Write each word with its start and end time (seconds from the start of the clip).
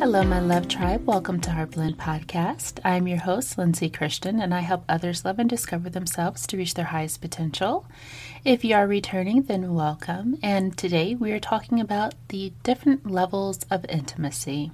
Hello, 0.00 0.24
my 0.24 0.40
love 0.40 0.66
tribe. 0.66 1.06
Welcome 1.06 1.42
to 1.42 1.50
Heartblend 1.50 1.96
Podcast. 1.96 2.80
I'm 2.82 3.06
your 3.06 3.18
host, 3.18 3.58
Lindsay 3.58 3.90
Christian, 3.90 4.40
and 4.40 4.54
I 4.54 4.60
help 4.60 4.82
others 4.88 5.26
love 5.26 5.38
and 5.38 5.48
discover 5.48 5.90
themselves 5.90 6.46
to 6.46 6.56
reach 6.56 6.72
their 6.72 6.86
highest 6.86 7.20
potential. 7.20 7.84
If 8.42 8.64
you 8.64 8.74
are 8.76 8.86
returning, 8.86 9.42
then 9.42 9.74
welcome. 9.74 10.38
And 10.42 10.74
today 10.74 11.14
we 11.14 11.32
are 11.32 11.38
talking 11.38 11.80
about 11.80 12.14
the 12.28 12.54
different 12.62 13.10
levels 13.10 13.66
of 13.70 13.84
intimacy. 13.90 14.72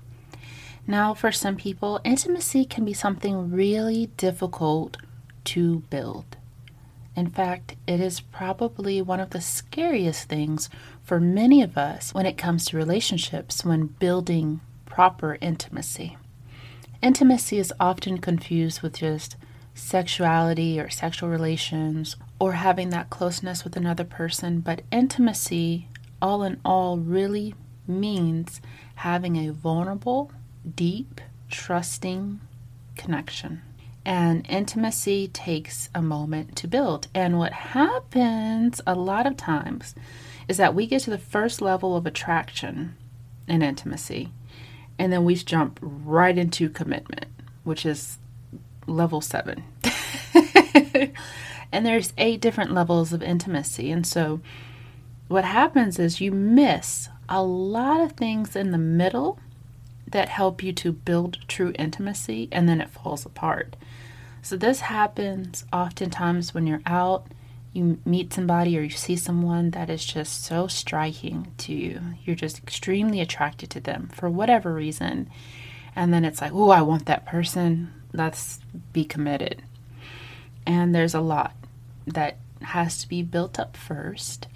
Now, 0.87 1.13
for 1.13 1.33
some 1.33 1.57
people, 1.57 2.01
intimacy 2.05 2.65
can 2.65 2.85
be 2.85 2.95
something 2.95 3.51
really 3.51 4.07
difficult 4.17 4.97
to 5.47 5.81
build. 5.91 6.37
In 7.17 7.31
fact, 7.31 7.75
it 7.89 7.99
is 7.99 8.21
probably 8.21 9.03
one 9.03 9.19
of 9.19 9.31
the 9.31 9.41
scariest 9.41 10.29
things 10.29 10.71
for 11.03 11.19
many 11.19 11.63
of 11.63 11.77
us 11.77 12.15
when 12.15 12.27
it 12.27 12.39
comes 12.39 12.67
to 12.67 12.77
relationships 12.77 13.65
when 13.65 13.87
building 13.87 14.61
proper 14.97 15.37
intimacy. 15.43 16.17
Intimacy 17.03 17.59
is 17.59 17.71
often 17.79 18.17
confused 18.17 18.81
with 18.81 18.95
just 18.95 19.37
sexuality 19.75 20.81
or 20.81 20.89
sexual 20.89 21.29
relations 21.29 22.17
or 22.41 22.53
having 22.53 22.89
that 22.89 23.11
closeness 23.11 23.63
with 23.63 23.77
another 23.77 24.05
person, 24.05 24.61
but 24.61 24.81
intimacy, 24.91 25.87
all 26.23 26.43
in 26.43 26.59
all, 26.65 26.97
really 26.97 27.55
means 27.87 28.63
having 28.95 29.37
a 29.37 29.53
vulnerable, 29.53 30.33
deep, 30.75 31.21
trusting 31.51 32.41
connection. 32.97 33.61
And 34.03 34.47
intimacy 34.49 35.29
takes 35.29 35.91
a 35.95 36.01
moment 36.01 36.57
to 36.57 36.67
build. 36.67 37.09
And 37.15 37.37
what 37.37 37.53
happens 37.53 38.81
a 38.87 38.95
lot 38.95 39.27
of 39.27 39.37
times 39.37 39.95
is 40.49 40.57
that 40.57 40.75
we 40.75 40.87
get 40.87 41.03
to 41.03 41.11
the 41.11 41.19
first 41.19 41.61
level 41.61 41.99
of 41.99 42.07
attraction 42.07 42.97
and 43.47 43.63
intimacy 43.63 44.31
and 44.99 45.13
then 45.13 45.25
we 45.25 45.35
jump 45.37 45.79
right 45.83 46.37
into 46.37 46.69
commitment, 46.69 47.27
which 47.65 47.85
is 47.85 48.19
level 48.87 49.21
seven. 49.21 49.65
and 51.73 51.85
there's 51.85 52.13
eight 52.17 52.41
different 52.41 52.73
levels 52.73 53.13
of 53.13 53.23
intimacy. 53.23 53.91
And 53.91 54.07
so 54.07 54.41
what 55.29 55.45
happens 55.45 55.99
is 55.99 56.21
you 56.21 56.33
miss 56.33 57.09
a 57.29 57.43
lot 57.43 58.01
of 58.01 58.13
things 58.13 58.55
in 58.55 58.71
the 58.71 58.79
middle 58.79 59.39
that 60.09 60.29
help 60.29 60.63
you 60.63 60.73
to 60.73 60.93
build 60.93 61.39
true 61.49 61.73
intimacy 61.79 62.49
and 62.53 62.69
then 62.69 62.81
it 62.81 62.91
falls 62.91 63.27
apart. 63.27 63.77
So 64.41 64.57
this 64.57 64.81
happens 64.81 65.65
oftentimes 65.73 66.55
when 66.55 66.67
you're 66.67 66.83
out 66.87 67.27
you 67.77 67.99
meet 68.05 68.33
somebody 68.33 68.77
or 68.79 68.83
you 68.83 68.91
see 68.91 69.17
someone 69.17 69.71
that 69.73 69.91
is 69.91 70.05
just 70.05 70.45
so 70.45 70.67
striking 70.67 71.53
to 71.59 71.75
you. 71.75 72.01
You're 72.25 72.35
just 72.35 72.59
extremely 72.59 73.21
attracted 73.21 73.71
to 73.71 73.81
them 73.81 74.09
for 74.15 74.31
whatever 74.31 74.73
reason. 74.73 75.29
And 75.95 76.13
then 76.13 76.25
it's 76.25 76.41
like, 76.41 76.53
oh, 76.53 76.71
I 76.71 76.83
want 76.83 77.07
that 77.07 77.27
person. 77.27 77.93
Let's 78.13 78.61
be 78.93 79.05
committed. 79.05 79.63
And 80.67 80.95
there's 80.95 81.15
a 81.15 81.21
lot 81.21 81.55
that 82.07 82.39
has 82.63 83.03
to 83.03 83.09
be 83.09 83.23
built 83.23 83.59
up 83.59 83.77
first. 83.77 84.49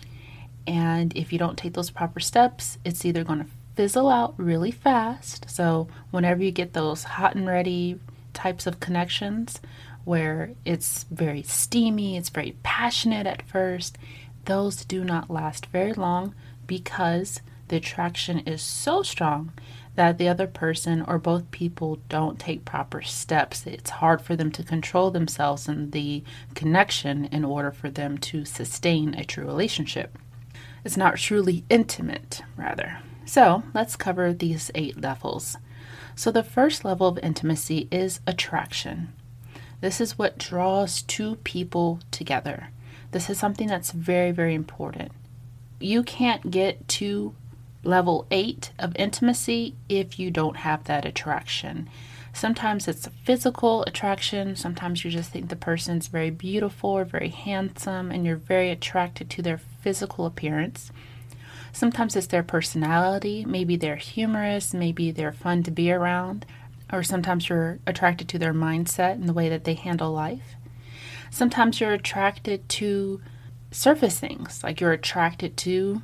And 0.67 1.15
if 1.17 1.33
you 1.33 1.39
don't 1.39 1.59
take 1.59 1.75
those 1.75 1.91
proper 1.91 2.21
steps, 2.21 2.79
it's 2.85 3.05
either 3.05 3.23
going 3.23 3.41
to 3.41 3.51
fizzle 3.77 4.09
out 4.09 4.35
really 4.37 4.71
fast. 4.71 5.49
So, 5.49 5.89
whenever 6.11 6.43
you 6.43 6.51
get 6.51 6.73
those 6.73 7.05
hot 7.05 7.35
and 7.35 7.47
ready 7.47 7.99
types 8.35 8.67
of 8.67 8.81
connections, 8.81 9.61
where 10.05 10.53
it's 10.65 11.05
very 11.11 11.43
steamy, 11.43 12.17
it's 12.17 12.31
very 12.31 12.57
passionate 12.63 13.27
at 13.27 13.43
first, 13.43 13.99
those 14.45 14.85
do 14.85 15.05
not 15.05 15.31
last 15.31 15.67
very 15.67 15.93
long 15.93 16.35
because 16.67 17.41
the 17.69 17.77
attraction 17.77 18.41
is 18.41 18.63
so 18.63 19.03
strong 19.03 19.53
that 19.95 20.19
the 20.19 20.29
other 20.29 20.47
person 20.47 21.03
or 21.03 21.19
both 21.19 21.51
people 21.51 21.99
don't 22.09 22.39
take 22.39 22.65
proper 22.65 23.03
steps. 23.03 23.67
It's 23.67 23.91
hard 23.91 24.23
for 24.23 24.35
them 24.35 24.51
to 24.53 24.63
control 24.63 25.11
themselves 25.11 25.69
and 25.69 25.93
the 25.93 26.25
connection 26.55 27.27
in 27.27 27.45
order 27.45 27.71
for 27.71 27.91
them 27.91 28.19
to 28.19 28.45
sustain 28.45 29.15
a 29.15 29.25
true 29.25 29.45
relationship. 29.45 30.19
It's 30.85 30.97
not 30.97 31.19
truly 31.19 31.65
intimate, 31.69 32.43
rather. 32.57 33.01
So 33.27 33.63
let's 33.75 33.97
cover 33.97 34.33
these 34.33 34.71
eight 34.75 35.01
levels. 35.01 35.57
So 36.15 36.31
the 36.31 36.43
first 36.43 36.85
level 36.85 37.09
of 37.09 37.19
intimacy 37.19 37.87
is 37.91 38.21
attraction. 38.27 39.13
This 39.81 40.01
is 40.01 40.19
what 40.19 40.39
draws 40.39 41.03
two 41.03 41.37
people 41.37 42.01
together. 42.11 42.69
This 43.13 43.31
is 43.31 43.39
something 43.39 43.67
that's 43.67 43.93
very, 43.93 44.31
very 44.31 44.55
important. 44.55 45.13
You 45.81 46.03
can't 46.03 46.51
get 46.51 46.87
to 46.89 47.35
level 47.83 48.27
eight 48.31 48.73
of 48.79 48.95
intimacy 48.97 49.75
if 49.89 50.19
you 50.19 50.31
don't 50.31 50.59
have 50.59 50.85
that 50.85 51.07
attraction. 51.07 51.89
Sometimes 52.33 52.87
it's 52.87 53.07
a 53.07 53.11
physical 53.11 53.83
attraction. 53.85 54.55
Sometimes 54.55 55.05
you 55.05 55.11
just 55.11 55.33
think 55.33 55.49
the 55.49 55.57
person's 55.57 56.07
very 56.09 56.31
beautiful 56.31 56.91
or 56.91 57.05
very 57.05 57.31
handsome 57.31 58.11
and 58.11 58.25
you're 58.25 58.37
very 58.37 58.71
attracted 58.71 59.31
to 59.31 59.43
their 59.43 59.59
physical 59.59 60.27
appearance. 60.27 60.93
Sometimes 61.73 62.17
it's 62.17 62.27
their 62.27 62.43
personality. 62.43 63.45
Maybe 63.45 63.77
they're 63.77 63.97
humorous. 63.97 64.75
Maybe 64.75 65.11
they're 65.11 65.33
fun 65.33 65.63
to 65.65 65.71
be 65.71 65.91
around 65.91 66.45
or 66.93 67.03
sometimes 67.03 67.49
you're 67.49 67.79
attracted 67.87 68.29
to 68.29 68.39
their 68.39 68.55
mindset 68.55 69.13
and 69.13 69.29
the 69.29 69.33
way 69.33 69.49
that 69.49 69.65
they 69.65 69.75
handle 69.75 70.13
life. 70.13 70.57
Sometimes 71.31 71.81
you're 71.81 71.93
attracted 71.93 72.69
to 72.71 73.21
surface 73.71 74.19
things, 74.19 74.63
like 74.65 74.81
you're 74.81 74.93
attracted 74.93 75.57
to 75.59 76.03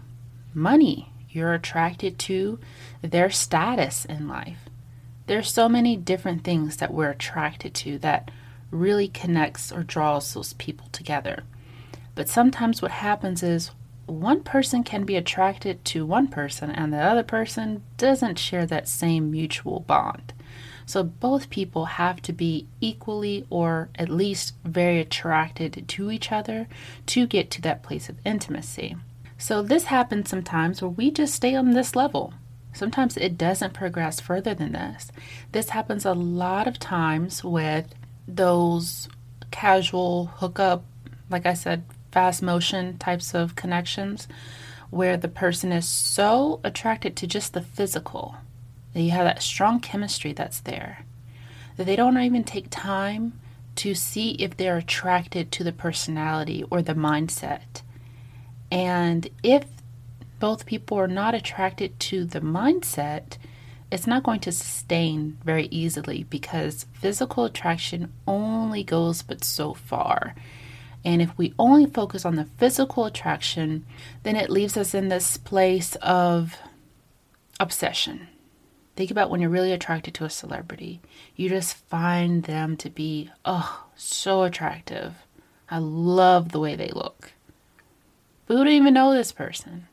money, 0.54 1.12
you're 1.28 1.54
attracted 1.54 2.18
to 2.18 2.58
their 3.02 3.30
status 3.30 4.04
in 4.04 4.28
life. 4.28 4.68
There's 5.26 5.52
so 5.52 5.68
many 5.68 5.96
different 5.96 6.44
things 6.44 6.76
that 6.76 6.94
we're 6.94 7.10
attracted 7.10 7.74
to 7.74 7.98
that 7.98 8.30
really 8.70 9.08
connects 9.08 9.72
or 9.72 9.82
draws 9.82 10.34
those 10.34 10.52
people 10.54 10.86
together. 10.92 11.42
But 12.14 12.28
sometimes 12.28 12.80
what 12.80 12.92
happens 12.92 13.42
is 13.42 13.72
one 14.06 14.42
person 14.42 14.84
can 14.84 15.04
be 15.04 15.16
attracted 15.16 15.84
to 15.86 16.06
one 16.06 16.28
person 16.28 16.70
and 16.70 16.92
the 16.92 16.98
other 16.98 17.24
person 17.24 17.82
doesn't 17.96 18.38
share 18.38 18.64
that 18.66 18.88
same 18.88 19.30
mutual 19.30 19.80
bond. 19.80 20.32
So 20.86 21.02
both 21.02 21.50
people 21.50 21.84
have 21.84 22.22
to 22.22 22.32
be 22.32 22.68
equally 22.80 23.44
or 23.50 23.88
at 23.96 24.08
least 24.08 24.54
very 24.64 25.00
attracted 25.00 25.84
to 25.88 26.10
each 26.12 26.30
other 26.30 26.68
to 27.06 27.26
get 27.26 27.50
to 27.50 27.62
that 27.62 27.82
place 27.82 28.08
of 28.08 28.16
intimacy. 28.24 28.96
So 29.36 29.62
this 29.62 29.84
happens 29.84 30.30
sometimes 30.30 30.80
where 30.80 30.88
we 30.88 31.10
just 31.10 31.34
stay 31.34 31.56
on 31.56 31.72
this 31.72 31.96
level. 31.96 32.32
Sometimes 32.72 33.16
it 33.16 33.36
doesn't 33.36 33.74
progress 33.74 34.20
further 34.20 34.54
than 34.54 34.72
this. 34.72 35.10
This 35.52 35.70
happens 35.70 36.04
a 36.04 36.12
lot 36.14 36.66
of 36.66 36.78
times 36.78 37.42
with 37.42 37.94
those 38.28 39.08
casual 39.50 40.26
hookup, 40.36 40.84
like 41.28 41.46
I 41.46 41.54
said, 41.54 41.84
fast 42.12 42.42
motion 42.42 42.96
types 42.98 43.34
of 43.34 43.56
connections 43.56 44.28
where 44.90 45.16
the 45.16 45.28
person 45.28 45.72
is 45.72 45.88
so 45.88 46.60
attracted 46.62 47.16
to 47.16 47.26
just 47.26 47.52
the 47.54 47.60
physical 47.60 48.36
that 48.96 49.02
you 49.02 49.10
have 49.10 49.26
that 49.26 49.42
strong 49.42 49.78
chemistry 49.78 50.32
that's 50.32 50.60
there, 50.60 51.04
that 51.76 51.84
they 51.84 51.96
don't 51.96 52.16
even 52.16 52.42
take 52.42 52.68
time 52.70 53.38
to 53.74 53.94
see 53.94 54.30
if 54.36 54.56
they're 54.56 54.78
attracted 54.78 55.52
to 55.52 55.62
the 55.62 55.70
personality 55.70 56.64
or 56.70 56.80
the 56.80 56.94
mindset. 56.94 57.82
And 58.70 59.28
if 59.42 59.66
both 60.40 60.64
people 60.64 60.98
are 60.98 61.06
not 61.06 61.34
attracted 61.34 62.00
to 62.00 62.24
the 62.24 62.40
mindset, 62.40 63.36
it's 63.92 64.06
not 64.06 64.22
going 64.22 64.40
to 64.40 64.50
sustain 64.50 65.36
very 65.44 65.66
easily 65.66 66.24
because 66.30 66.86
physical 66.94 67.44
attraction 67.44 68.14
only 68.26 68.82
goes 68.82 69.20
but 69.20 69.44
so 69.44 69.74
far. 69.74 70.34
And 71.04 71.20
if 71.20 71.36
we 71.36 71.52
only 71.58 71.84
focus 71.84 72.24
on 72.24 72.36
the 72.36 72.48
physical 72.56 73.04
attraction, 73.04 73.84
then 74.22 74.36
it 74.36 74.48
leaves 74.48 74.78
us 74.78 74.94
in 74.94 75.08
this 75.08 75.36
place 75.36 75.96
of 75.96 76.56
obsession. 77.60 78.28
Think 78.96 79.10
about 79.10 79.28
when 79.28 79.40
you're 79.40 79.50
really 79.50 79.72
attracted 79.72 80.14
to 80.14 80.24
a 80.24 80.30
celebrity. 80.30 81.00
You 81.36 81.50
just 81.50 81.76
find 81.76 82.44
them 82.44 82.78
to 82.78 82.88
be, 82.88 83.30
oh, 83.44 83.84
so 83.94 84.42
attractive. 84.42 85.14
I 85.70 85.78
love 85.78 86.50
the 86.50 86.60
way 86.60 86.76
they 86.76 86.88
look. 86.88 87.32
But 88.46 88.56
we 88.56 88.64
don't 88.64 88.72
even 88.72 88.94
know 88.94 89.12
this 89.12 89.32
person. 89.32 89.88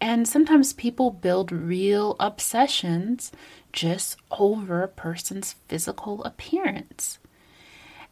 And 0.00 0.26
sometimes 0.26 0.72
people 0.72 1.10
build 1.10 1.52
real 1.52 2.16
obsessions 2.18 3.30
just 3.72 4.16
over 4.32 4.82
a 4.82 4.88
person's 4.88 5.54
physical 5.68 6.24
appearance. 6.24 7.18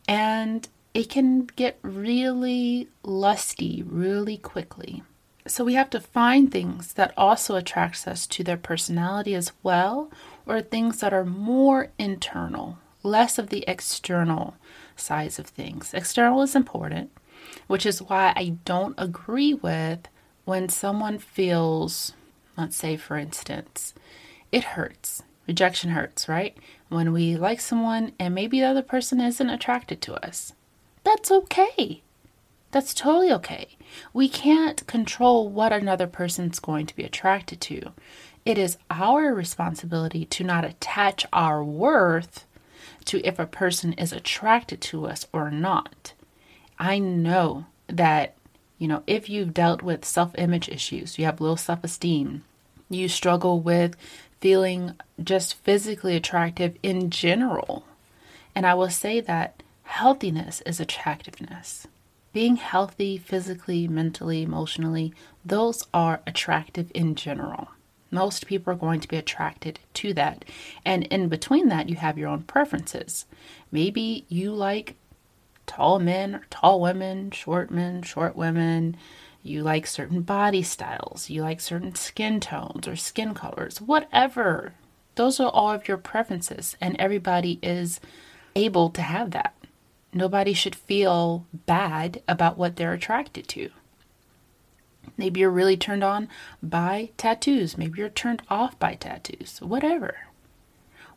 And 0.07 0.69
it 0.95 1.09
can 1.11 1.47
get 1.47 1.79
really 1.83 2.89
lusty 3.03 3.83
really 3.85 4.37
quickly. 4.37 5.03
So 5.49 5.65
we 5.65 5.75
have 5.75 5.89
to 5.91 6.01
find 6.01 6.53
things 6.53 6.93
that 6.93 7.15
also 7.17 7.57
attracts 7.57 8.07
us 8.07 8.27
to 8.29 8.45
their 8.45 8.59
personality 8.59 9.35
as 9.35 9.53
well, 9.63 10.11
or 10.47 10.61
things 10.61 11.01
that 11.01 11.15
are 11.15 11.25
more 11.25 11.89
internal, 11.99 12.79
less 13.03 13.39
of 13.39 13.49
the 13.49 13.65
external 13.67 14.57
sides 14.95 15.39
of 15.39 15.47
things. 15.47 15.95
External 15.95 16.43
is 16.43 16.55
important, 16.55 17.11
which 17.67 17.87
is 17.87 18.03
why 18.03 18.35
I 18.37 18.57
don't 18.67 18.95
agree 18.99 19.55
with 19.55 20.01
when 20.45 20.69
someone 20.69 21.19
feels, 21.19 22.13
let's 22.57 22.77
say 22.77 22.99
for 22.99 23.17
instance, 23.17 23.95
it 24.53 24.65
hurts. 24.65 25.23
Rejection 25.47 25.91
hurts, 25.91 26.29
right? 26.29 26.59
When 26.91 27.11
we 27.11 27.37
like 27.37 27.61
someone 27.61 28.13
and 28.19 28.35
maybe 28.35 28.61
the 28.61 28.67
other 28.67 28.83
person 28.83 29.19
isn't 29.19 29.49
attracted 29.49 30.03
to 30.03 30.15
us. 30.27 30.53
That's 31.05 31.31
okay. 31.31 32.03
That's 32.71 32.93
totally 32.93 33.33
okay. 33.33 33.78
We 34.13 34.29
can't 34.29 34.87
control 34.87 35.49
what 35.49 35.73
another 35.73 36.07
person's 36.07 36.59
going 36.59 36.87
to 36.87 36.97
be 36.97 37.05
attracted 37.05 37.61
to. 37.63 37.93
It 38.45 38.59
is 38.59 38.79
our 38.91 39.35
responsibility 39.35 40.25
to 40.27 40.45
not 40.45 40.65
attach 40.65 41.27
our 41.33 41.63
worth 41.63 42.47
to 43.07 43.27
if 43.27 43.39
a 43.39 43.47
person 43.47 43.93
is 43.95 44.13
attracted 44.13 44.81
to 44.83 45.07
us 45.07 45.27
or 45.33 45.51
not. 45.51 46.13
I 46.79 46.99
know 46.99 47.67
that, 47.89 48.35
you 48.79 48.89
know, 48.89 49.03
if 49.07 49.29
you've 49.29 49.55
dealt 49.55 49.83
with 49.83 50.05
self 50.05 50.35
image 50.39 50.69
issues, 50.69 51.19
you 51.19 51.25
have 51.25 51.41
low 51.41 51.57
self 51.57 51.83
esteem, 51.85 52.45
you 52.89 53.09
struggle 53.09 53.61
with 53.61 53.97
feeling 54.41 54.95
just 55.23 55.55
physically 55.55 56.17
attractive 56.17 56.77
in 56.83 57.11
general. 57.11 57.85
And 58.55 58.67
I 58.67 58.75
will 58.75 58.91
say 58.91 59.21
that 59.21 59.63
healthiness 59.85 60.63
is 60.63 60.81
attractiveness. 60.81 61.87
Being 62.39 62.55
healthy 62.55 63.19
physically, 63.19 63.89
mentally, 63.89 64.43
emotionally, 64.45 65.13
those 65.45 65.83
are 65.93 66.21
attractive 66.25 66.93
in 66.95 67.17
general. 67.17 67.67
Most 68.13 68.47
people 68.47 68.73
are 68.73 68.77
going 68.77 69.01
to 69.01 69.09
be 69.09 69.17
attracted 69.17 69.81
to 69.95 70.15
that. 70.15 70.45
And 70.85 71.03
in 71.07 71.29
between 71.29 71.67
that, 71.71 71.89
you 71.89 71.97
have 71.97 72.17
your 72.17 72.29
own 72.29 72.45
preferences. 72.45 73.27
Maybe 73.73 74.25
you 74.29 74.53
like 74.53 74.95
tall 75.67 75.99
men 75.99 76.37
or 76.37 76.47
tall 76.49 76.81
women, 76.81 77.33
short 77.33 77.73
men, 77.73 78.03
short 78.03 78.37
women. 78.37 78.97
You 79.43 79.65
like 79.65 79.89
certain 79.89 80.23
body 80.23 80.63
styles. 80.63 81.29
You 81.29 81.43
like 81.43 81.61
certain 81.61 81.97
skin 81.97 82.39
tones 82.39 82.87
or 82.87 82.95
skin 82.95 83.35
colors, 83.35 83.81
whatever. 83.81 84.75
Those 85.17 85.41
are 85.41 85.51
all 85.51 85.73
of 85.73 85.89
your 85.89 85.97
preferences, 85.97 86.77
and 86.81 86.95
everybody 87.01 87.59
is 87.65 87.99
able 88.55 88.91
to 88.91 89.03
have 89.03 89.33
that. 89.33 89.57
Nobody 90.13 90.53
should 90.53 90.75
feel 90.75 91.47
bad 91.67 92.23
about 92.27 92.57
what 92.57 92.77
they're 92.77 92.95
attracted 92.95 93.47
to. 93.49 93.71
Maybe 95.17 95.41
you're 95.41 95.51
really 95.51 95.77
turned 95.77 96.05
on 96.05 96.29
by 96.63 97.11
tattoos. 97.17 97.77
Maybe 97.77 97.99
you're 97.99 98.09
turned 98.09 98.43
off 98.49 98.79
by 98.79 98.95
tattoos. 98.95 99.61
Whatever. 99.61 100.17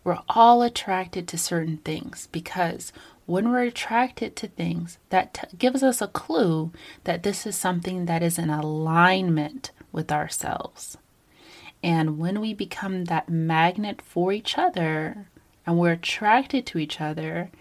We're 0.03 0.19
all 0.27 0.63
attracted 0.63 1.27
to 1.27 1.37
certain 1.37 1.77
things 1.77 2.27
because 2.31 2.91
when 3.27 3.51
we're 3.51 3.63
attracted 3.63 4.35
to 4.37 4.47
things, 4.47 4.97
that 5.09 5.33
t- 5.35 5.57
gives 5.57 5.83
us 5.83 6.01
a 6.01 6.07
clue 6.07 6.71
that 7.03 7.23
this 7.23 7.45
is 7.45 7.55
something 7.55 8.05
that 8.05 8.23
is 8.23 8.39
in 8.39 8.49
alignment 8.49 9.71
with 9.91 10.11
ourselves. 10.11 10.97
And 11.83 12.17
when 12.17 12.41
we 12.41 12.53
become 12.53 13.05
that 13.05 13.29
magnet 13.29 14.01
for 14.01 14.33
each 14.33 14.57
other 14.57 15.27
and 15.65 15.77
we're 15.77 15.93
attracted 15.93 16.65
to 16.67 16.79
each 16.79 16.99
other, 16.99 17.51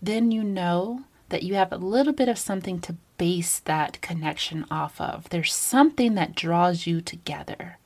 then 0.00 0.30
you 0.30 0.42
know 0.42 1.04
that 1.28 1.42
you 1.42 1.54
have 1.54 1.72
a 1.72 1.76
little 1.76 2.12
bit 2.12 2.28
of 2.28 2.38
something 2.38 2.80
to 2.80 2.96
base 3.16 3.58
that 3.60 4.00
connection 4.00 4.64
off 4.70 5.00
of. 5.00 5.28
There's 5.28 5.52
something 5.52 6.14
that 6.14 6.34
draws 6.34 6.86
you 6.86 7.00
together, 7.00 7.78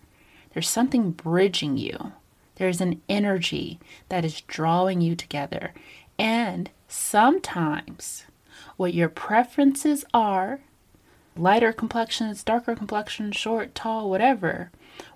there's 0.52 0.68
something 0.68 1.12
bridging 1.12 1.76
you. 1.76 2.12
There's 2.56 2.82
an 2.82 3.00
energy 3.08 3.80
that 4.10 4.24
is 4.26 4.42
drawing 4.42 5.00
you 5.00 5.16
together. 5.16 5.72
And 6.18 6.70
sometimes 6.86 8.24
what 8.76 8.92
your 8.94 9.08
preferences 9.08 10.04
are 10.12 10.60
lighter 11.34 11.72
complexions, 11.72 12.44
darker 12.44 12.76
complexion, 12.76 13.32
short, 13.32 13.74
tall, 13.74 14.10
whatever 14.10 14.70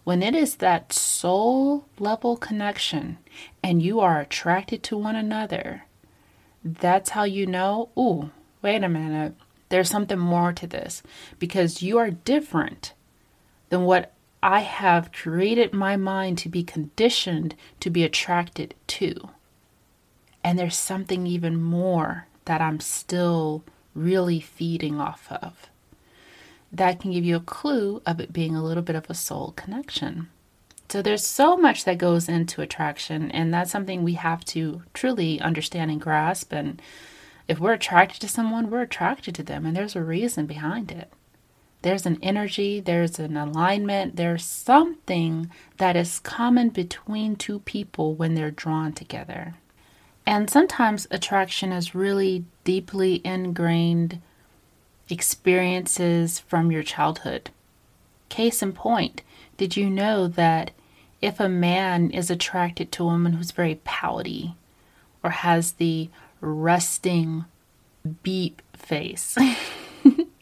when 0.04 0.22
it 0.22 0.34
is 0.34 0.56
that 0.56 0.92
soul 0.92 1.86
level 1.98 2.36
connection 2.36 3.18
and 3.62 3.82
you 3.82 4.00
are 4.00 4.20
attracted 4.20 4.82
to 4.84 4.96
one 4.96 5.16
another, 5.16 5.84
that's 6.74 7.10
how 7.10 7.24
you 7.24 7.46
know, 7.46 7.90
ooh, 7.96 8.30
wait 8.62 8.82
a 8.82 8.88
minute, 8.88 9.34
there's 9.68 9.90
something 9.90 10.18
more 10.18 10.52
to 10.52 10.66
this 10.66 11.02
because 11.38 11.82
you 11.82 11.98
are 11.98 12.10
different 12.10 12.92
than 13.68 13.82
what 13.82 14.12
I 14.42 14.60
have 14.60 15.12
created 15.12 15.72
my 15.72 15.96
mind 15.96 16.38
to 16.38 16.48
be 16.48 16.62
conditioned 16.62 17.54
to 17.80 17.90
be 17.90 18.04
attracted 18.04 18.74
to. 18.88 19.30
And 20.44 20.58
there's 20.58 20.76
something 20.76 21.26
even 21.26 21.60
more 21.60 22.26
that 22.44 22.60
I'm 22.60 22.80
still 22.80 23.64
really 23.94 24.40
feeding 24.40 25.00
off 25.00 25.26
of. 25.30 25.68
That 26.70 27.00
can 27.00 27.12
give 27.12 27.24
you 27.24 27.36
a 27.36 27.40
clue 27.40 28.02
of 28.06 28.20
it 28.20 28.32
being 28.32 28.54
a 28.54 28.62
little 28.62 28.82
bit 28.82 28.96
of 28.96 29.08
a 29.08 29.14
soul 29.14 29.52
connection. 29.56 30.28
So 30.88 31.02
there's 31.02 31.26
so 31.26 31.56
much 31.56 31.84
that 31.84 31.98
goes 31.98 32.28
into 32.28 32.62
attraction, 32.62 33.30
and 33.32 33.52
that's 33.52 33.72
something 33.72 34.02
we 34.02 34.14
have 34.14 34.44
to 34.46 34.82
truly 34.94 35.40
understand 35.40 35.90
and 35.90 36.00
grasp. 36.00 36.52
And 36.52 36.80
if 37.48 37.58
we're 37.58 37.72
attracted 37.72 38.20
to 38.20 38.28
someone, 38.28 38.70
we're 38.70 38.82
attracted 38.82 39.34
to 39.36 39.42
them, 39.42 39.66
and 39.66 39.76
there's 39.76 39.96
a 39.96 40.02
reason 40.02 40.46
behind 40.46 40.92
it. 40.92 41.12
There's 41.82 42.06
an 42.06 42.18
energy, 42.22 42.80
there's 42.80 43.18
an 43.18 43.36
alignment, 43.36 44.16
there's 44.16 44.44
something 44.44 45.50
that 45.76 45.96
is 45.96 46.18
common 46.20 46.70
between 46.70 47.36
two 47.36 47.60
people 47.60 48.14
when 48.14 48.34
they're 48.34 48.50
drawn 48.50 48.92
together. 48.92 49.54
And 50.24 50.50
sometimes 50.50 51.06
attraction 51.10 51.70
is 51.72 51.94
really 51.94 52.44
deeply 52.64 53.20
ingrained 53.24 54.20
experiences 55.08 56.40
from 56.40 56.72
your 56.72 56.82
childhood. 56.82 57.50
Case 58.28 58.62
in 58.62 58.72
point, 58.72 59.22
did 59.56 59.76
you 59.76 59.88
know 59.88 60.28
that 60.28 60.70
if 61.20 61.40
a 61.40 61.48
man 61.48 62.10
is 62.10 62.30
attracted 62.30 62.92
to 62.92 63.02
a 63.02 63.06
woman 63.06 63.34
who's 63.34 63.50
very 63.50 63.80
pouty 63.84 64.54
or 65.22 65.30
has 65.30 65.72
the 65.72 66.08
resting 66.40 67.44
beep 68.22 68.62
face, 68.74 69.36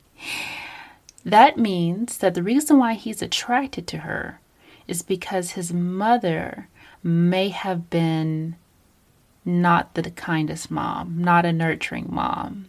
that 1.24 1.56
means 1.56 2.18
that 2.18 2.34
the 2.34 2.42
reason 2.42 2.78
why 2.78 2.94
he's 2.94 3.22
attracted 3.22 3.86
to 3.86 3.98
her 3.98 4.40
is 4.86 5.02
because 5.02 5.52
his 5.52 5.72
mother 5.72 6.68
may 7.02 7.48
have 7.48 7.88
been 7.88 8.56
not 9.44 9.94
the 9.94 10.10
kindest 10.10 10.70
mom, 10.70 11.16
not 11.18 11.44
a 11.44 11.52
nurturing 11.52 12.06
mom. 12.10 12.68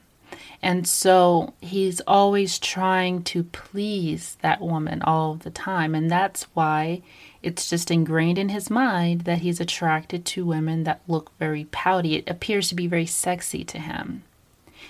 And 0.61 0.87
so 0.87 1.53
he's 1.61 2.01
always 2.01 2.57
trying 2.57 3.23
to 3.23 3.43
please 3.43 4.37
that 4.41 4.61
woman 4.61 5.01
all 5.01 5.35
the 5.35 5.49
time. 5.49 5.93
And 5.93 6.09
that's 6.09 6.43
why 6.53 7.01
it's 7.43 7.69
just 7.69 7.91
ingrained 7.91 8.37
in 8.37 8.49
his 8.49 8.69
mind 8.69 9.21
that 9.21 9.39
he's 9.39 9.59
attracted 9.59 10.25
to 10.25 10.45
women 10.45 10.83
that 10.83 11.01
look 11.07 11.31
very 11.37 11.65
pouty. 11.65 12.15
It 12.15 12.29
appears 12.29 12.69
to 12.69 12.75
be 12.75 12.87
very 12.87 13.05
sexy 13.05 13.63
to 13.65 13.79
him. 13.79 14.23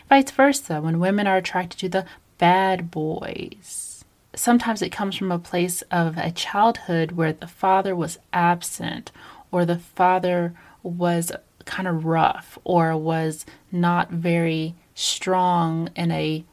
Vice 0.10 0.32
versa, 0.32 0.82
when 0.82 1.00
women 1.00 1.28
are 1.28 1.38
attracted 1.38 1.80
to 1.80 1.90
the 1.90 2.06
bad 2.38 2.92
boys, 2.92 4.06
sometimes 4.36 4.82
it 4.82 4.92
comes 4.92 5.16
from 5.16 5.32
a 5.32 5.40
place 5.40 5.82
of 5.84 6.18
a 6.18 6.32
childhood 6.32 7.14
where 7.14 7.34
the 7.34 7.48
father 7.48 7.96
was 7.96 8.20
absent 8.32 9.12
or 9.52 9.66
the 9.66 9.80
father 9.80 10.54
was 10.84 11.32
kind 11.66 11.88
of 11.88 12.06
rough 12.06 12.60
or 12.64 12.96
was 12.96 13.46
not 13.72 14.12
very 14.12 14.76
strong 14.96 15.90
in 15.96 16.10
a 16.12 16.44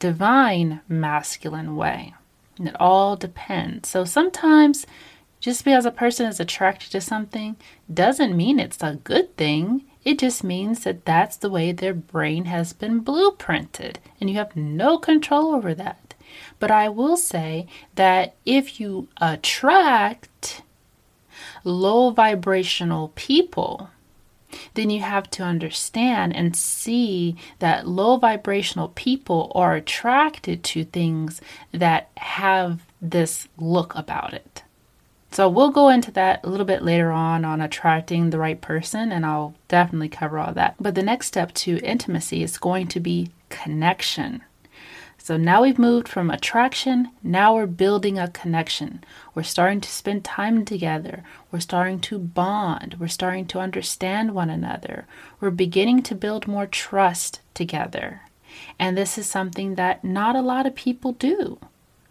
divine 0.00 0.80
masculine 0.88 1.76
way. 1.76 2.14
And 2.58 2.66
it 2.66 2.76
all 2.80 3.14
depends. 3.14 3.88
So 3.88 4.04
sometimes 4.04 4.86
just 5.40 5.64
because 5.64 5.86
a 5.86 5.90
person 5.90 6.26
is 6.26 6.38
attracted 6.38 6.90
to 6.92 7.00
something 7.00 7.56
doesn't 7.92 8.36
mean 8.36 8.58
it's 8.58 8.82
a 8.82 8.98
good 9.04 9.36
thing. 9.36 9.84
It 10.04 10.18
just 10.18 10.44
means 10.44 10.84
that 10.84 11.04
that's 11.04 11.36
the 11.36 11.50
way 11.50 11.72
their 11.72 11.94
brain 11.94 12.46
has 12.46 12.72
been 12.72 13.04
blueprinted, 13.04 13.96
and 14.20 14.30
you 14.30 14.36
have 14.36 14.56
no 14.56 14.98
control 14.98 15.54
over 15.54 15.74
that. 15.74 16.14
But 16.58 16.70
I 16.70 16.88
will 16.88 17.16
say 17.16 17.66
that 17.96 18.34
if 18.46 18.80
you 18.80 19.08
attract 19.20 20.62
low 21.64 22.10
vibrational 22.10 23.12
people, 23.14 23.90
then 24.74 24.90
you 24.90 25.00
have 25.00 25.30
to 25.30 25.42
understand 25.42 26.34
and 26.34 26.56
see 26.56 27.36
that 27.58 27.86
low 27.86 28.16
vibrational 28.16 28.88
people 28.88 29.52
are 29.54 29.74
attracted 29.74 30.62
to 30.64 30.84
things 30.84 31.40
that 31.72 32.10
have 32.16 32.82
this 33.00 33.48
look 33.56 33.94
about 33.94 34.34
it. 34.34 34.62
So 35.32 35.48
we'll 35.48 35.70
go 35.70 35.88
into 35.88 36.10
that 36.12 36.40
a 36.44 36.48
little 36.48 36.66
bit 36.66 36.82
later 36.82 37.12
on 37.12 37.44
on 37.44 37.60
attracting 37.60 38.30
the 38.30 38.38
right 38.38 38.60
person, 38.60 39.12
and 39.12 39.24
I'll 39.24 39.54
definitely 39.68 40.08
cover 40.08 40.38
all 40.38 40.52
that. 40.54 40.74
But 40.80 40.96
the 40.96 41.04
next 41.04 41.28
step 41.28 41.54
to 41.54 41.78
intimacy 41.78 42.42
is 42.42 42.58
going 42.58 42.88
to 42.88 43.00
be 43.00 43.30
connection. 43.48 44.42
So 45.22 45.36
now 45.36 45.62
we've 45.62 45.78
moved 45.78 46.08
from 46.08 46.30
attraction, 46.30 47.10
now 47.22 47.54
we're 47.54 47.66
building 47.66 48.18
a 48.18 48.28
connection. 48.28 49.04
We're 49.34 49.42
starting 49.42 49.82
to 49.82 49.90
spend 49.90 50.24
time 50.24 50.64
together. 50.64 51.22
We're 51.52 51.60
starting 51.60 52.00
to 52.00 52.18
bond. 52.18 52.96
We're 52.98 53.08
starting 53.08 53.46
to 53.48 53.60
understand 53.60 54.34
one 54.34 54.48
another. 54.48 55.06
We're 55.38 55.50
beginning 55.50 56.02
to 56.04 56.14
build 56.14 56.48
more 56.48 56.66
trust 56.66 57.40
together. 57.52 58.22
And 58.78 58.96
this 58.96 59.18
is 59.18 59.26
something 59.26 59.74
that 59.74 60.02
not 60.02 60.36
a 60.36 60.40
lot 60.40 60.66
of 60.66 60.74
people 60.74 61.12
do. 61.12 61.58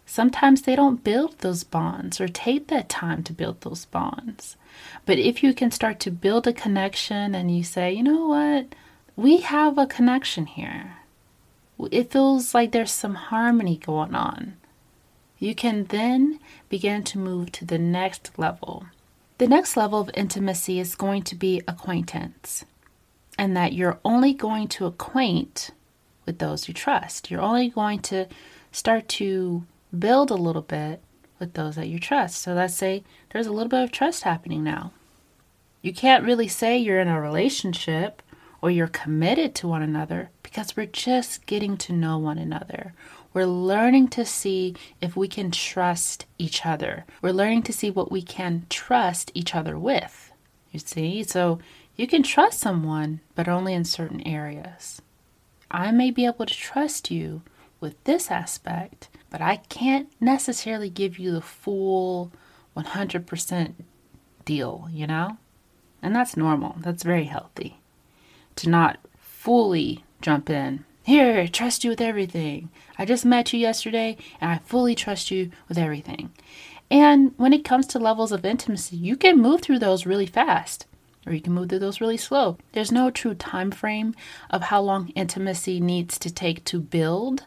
Sometimes 0.06 0.62
they 0.62 0.76
don't 0.76 1.02
build 1.04 1.38
those 1.38 1.64
bonds 1.64 2.20
or 2.20 2.28
take 2.28 2.68
that 2.68 2.88
time 2.88 3.24
to 3.24 3.32
build 3.32 3.60
those 3.62 3.86
bonds. 3.86 4.56
But 5.04 5.18
if 5.18 5.42
you 5.42 5.52
can 5.52 5.72
start 5.72 5.98
to 6.00 6.12
build 6.12 6.46
a 6.46 6.52
connection 6.52 7.34
and 7.34 7.54
you 7.54 7.64
say, 7.64 7.92
you 7.92 8.04
know 8.04 8.26
what, 8.26 8.74
we 9.16 9.38
have 9.38 9.78
a 9.78 9.86
connection 9.86 10.46
here, 10.46 10.96
it 11.90 12.10
feels 12.10 12.54
like 12.54 12.72
there's 12.72 12.92
some 12.92 13.14
harmony 13.14 13.76
going 13.76 14.14
on. 14.14 14.56
You 15.38 15.54
can 15.54 15.84
then 15.84 16.38
begin 16.68 17.02
to 17.04 17.18
move 17.18 17.52
to 17.52 17.64
the 17.64 17.78
next 17.78 18.38
level. 18.38 18.86
The 19.38 19.48
next 19.48 19.76
level 19.76 20.00
of 20.00 20.10
intimacy 20.14 20.78
is 20.78 20.94
going 20.94 21.22
to 21.22 21.34
be 21.34 21.62
acquaintance, 21.66 22.64
and 23.38 23.56
that 23.56 23.72
you're 23.72 23.98
only 24.04 24.34
going 24.34 24.68
to 24.68 24.86
acquaint 24.86 25.70
with 26.26 26.38
those 26.38 26.68
you 26.68 26.74
trust. 26.74 27.30
You're 27.30 27.40
only 27.40 27.70
going 27.70 28.00
to 28.00 28.26
start 28.70 29.08
to 29.08 29.64
build 29.98 30.30
a 30.30 30.34
little 30.34 30.62
bit 30.62 31.00
with 31.38 31.54
those 31.54 31.76
that 31.76 31.88
you 31.88 31.98
trust. 31.98 32.42
So 32.42 32.52
let's 32.52 32.76
say 32.76 33.02
there's 33.32 33.46
a 33.46 33.52
little 33.52 33.70
bit 33.70 33.82
of 33.82 33.92
trust 33.92 34.24
happening 34.24 34.62
now. 34.62 34.92
You 35.80 35.94
can't 35.94 36.24
really 36.24 36.48
say 36.48 36.76
you're 36.76 37.00
in 37.00 37.08
a 37.08 37.20
relationship 37.20 38.22
or 38.62 38.70
you're 38.70 38.88
committed 38.88 39.54
to 39.56 39.68
one 39.68 39.82
another 39.82 40.30
because 40.42 40.76
we're 40.76 40.86
just 40.86 41.46
getting 41.46 41.76
to 41.78 41.92
know 41.92 42.18
one 42.18 42.38
another. 42.38 42.92
We're 43.32 43.46
learning 43.46 44.08
to 44.08 44.24
see 44.24 44.74
if 45.00 45.16
we 45.16 45.28
can 45.28 45.50
trust 45.50 46.26
each 46.38 46.66
other. 46.66 47.04
We're 47.22 47.32
learning 47.32 47.62
to 47.64 47.72
see 47.72 47.90
what 47.90 48.10
we 48.10 48.22
can 48.22 48.66
trust 48.68 49.30
each 49.34 49.54
other 49.54 49.78
with. 49.78 50.32
You 50.72 50.80
see? 50.80 51.22
So 51.22 51.60
you 51.96 52.06
can 52.06 52.22
trust 52.22 52.58
someone, 52.58 53.20
but 53.34 53.48
only 53.48 53.74
in 53.74 53.84
certain 53.84 54.26
areas. 54.26 55.00
I 55.70 55.92
may 55.92 56.10
be 56.10 56.26
able 56.26 56.46
to 56.46 56.54
trust 56.54 57.10
you 57.10 57.42
with 57.80 58.02
this 58.04 58.30
aspect, 58.30 59.08
but 59.30 59.40
I 59.40 59.56
can't 59.56 60.10
necessarily 60.20 60.90
give 60.90 61.18
you 61.18 61.32
the 61.32 61.40
full 61.40 62.32
100% 62.76 63.74
deal, 64.44 64.88
you 64.90 65.06
know? 65.06 65.38
And 66.02 66.14
that's 66.14 66.36
normal. 66.36 66.76
That's 66.78 67.02
very 67.02 67.24
healthy. 67.24 67.79
To 68.60 68.68
not 68.68 68.98
fully 69.18 70.04
jump 70.20 70.50
in. 70.50 70.84
Here, 71.02 71.48
trust 71.48 71.82
you 71.82 71.88
with 71.88 72.00
everything. 72.02 72.68
I 72.98 73.06
just 73.06 73.24
met 73.24 73.54
you 73.54 73.58
yesterday 73.58 74.18
and 74.38 74.50
I 74.50 74.58
fully 74.58 74.94
trust 74.94 75.30
you 75.30 75.50
with 75.66 75.78
everything. 75.78 76.30
And 76.90 77.32
when 77.38 77.54
it 77.54 77.64
comes 77.64 77.86
to 77.86 77.98
levels 77.98 78.32
of 78.32 78.44
intimacy, 78.44 78.98
you 78.98 79.16
can 79.16 79.40
move 79.40 79.62
through 79.62 79.78
those 79.78 80.04
really 80.04 80.26
fast 80.26 80.84
or 81.26 81.32
you 81.32 81.40
can 81.40 81.54
move 81.54 81.70
through 81.70 81.78
those 81.78 82.02
really 82.02 82.18
slow. 82.18 82.58
There's 82.72 82.92
no 82.92 83.10
true 83.10 83.32
time 83.32 83.70
frame 83.70 84.14
of 84.50 84.64
how 84.64 84.82
long 84.82 85.08
intimacy 85.14 85.80
needs 85.80 86.18
to 86.18 86.30
take 86.30 86.62
to 86.66 86.80
build, 86.80 87.46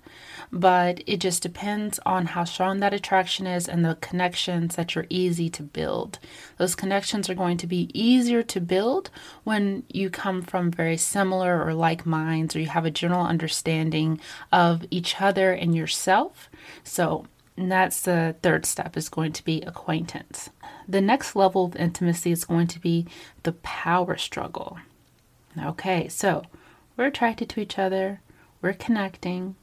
but 0.56 1.02
it 1.08 1.18
just 1.18 1.42
depends 1.42 2.00
on 2.06 2.28
how 2.28 2.44
strong 2.44 2.80
that 2.80 2.94
attraction 2.94 3.48
is 3.48 3.68
and 3.68 3.84
the 3.84 3.96
connections 3.96 4.76
that 4.76 4.94
you're 4.94 5.08
easy 5.10 5.50
to 5.50 5.64
build. 5.64 6.20
Those 6.58 6.76
connections 6.76 7.28
are 7.28 7.34
going 7.34 7.58
to 7.58 7.66
be 7.66 7.90
easier 7.92 8.44
to 8.44 8.62
build 8.62 9.10
when 9.44 9.84
you 9.90 10.12
come 10.12 10.44
from 10.44 10.70
very 10.70 10.96
similar 10.96 11.66
or 11.66 11.74
like 11.74 12.06
minds 12.06 12.56
or 12.56 12.60
you 12.60 12.68
have 12.68 12.86
a 12.86 12.92
general 12.92 13.26
understanding 13.26 14.20
of 14.52 14.86
each 14.92 15.20
other 15.20 15.54
and 15.54 15.76
yourself. 15.76 16.52
So, 16.84 17.26
and 17.58 17.72
that's 17.72 18.02
the 18.02 18.36
third 18.44 18.68
step 18.68 18.96
is 18.96 19.10
going 19.10 19.32
to 19.34 19.44
be 19.44 19.64
acquaintance. 19.64 20.52
The 20.88 21.02
next 21.02 21.36
level 21.36 21.66
of 21.66 21.76
intimacy 21.76 22.32
is 22.32 22.46
going 22.46 22.68
to 22.68 22.80
be 22.80 23.08
the 23.42 23.54
power 23.54 24.18
struggle. 24.18 24.78
Okay, 25.60 26.08
so 26.10 26.44
we're 26.96 27.06
attracted 27.06 27.50
to 27.50 27.60
each 27.60 27.80
other, 27.80 28.22
we're 28.62 28.74
connecting. 28.74 29.56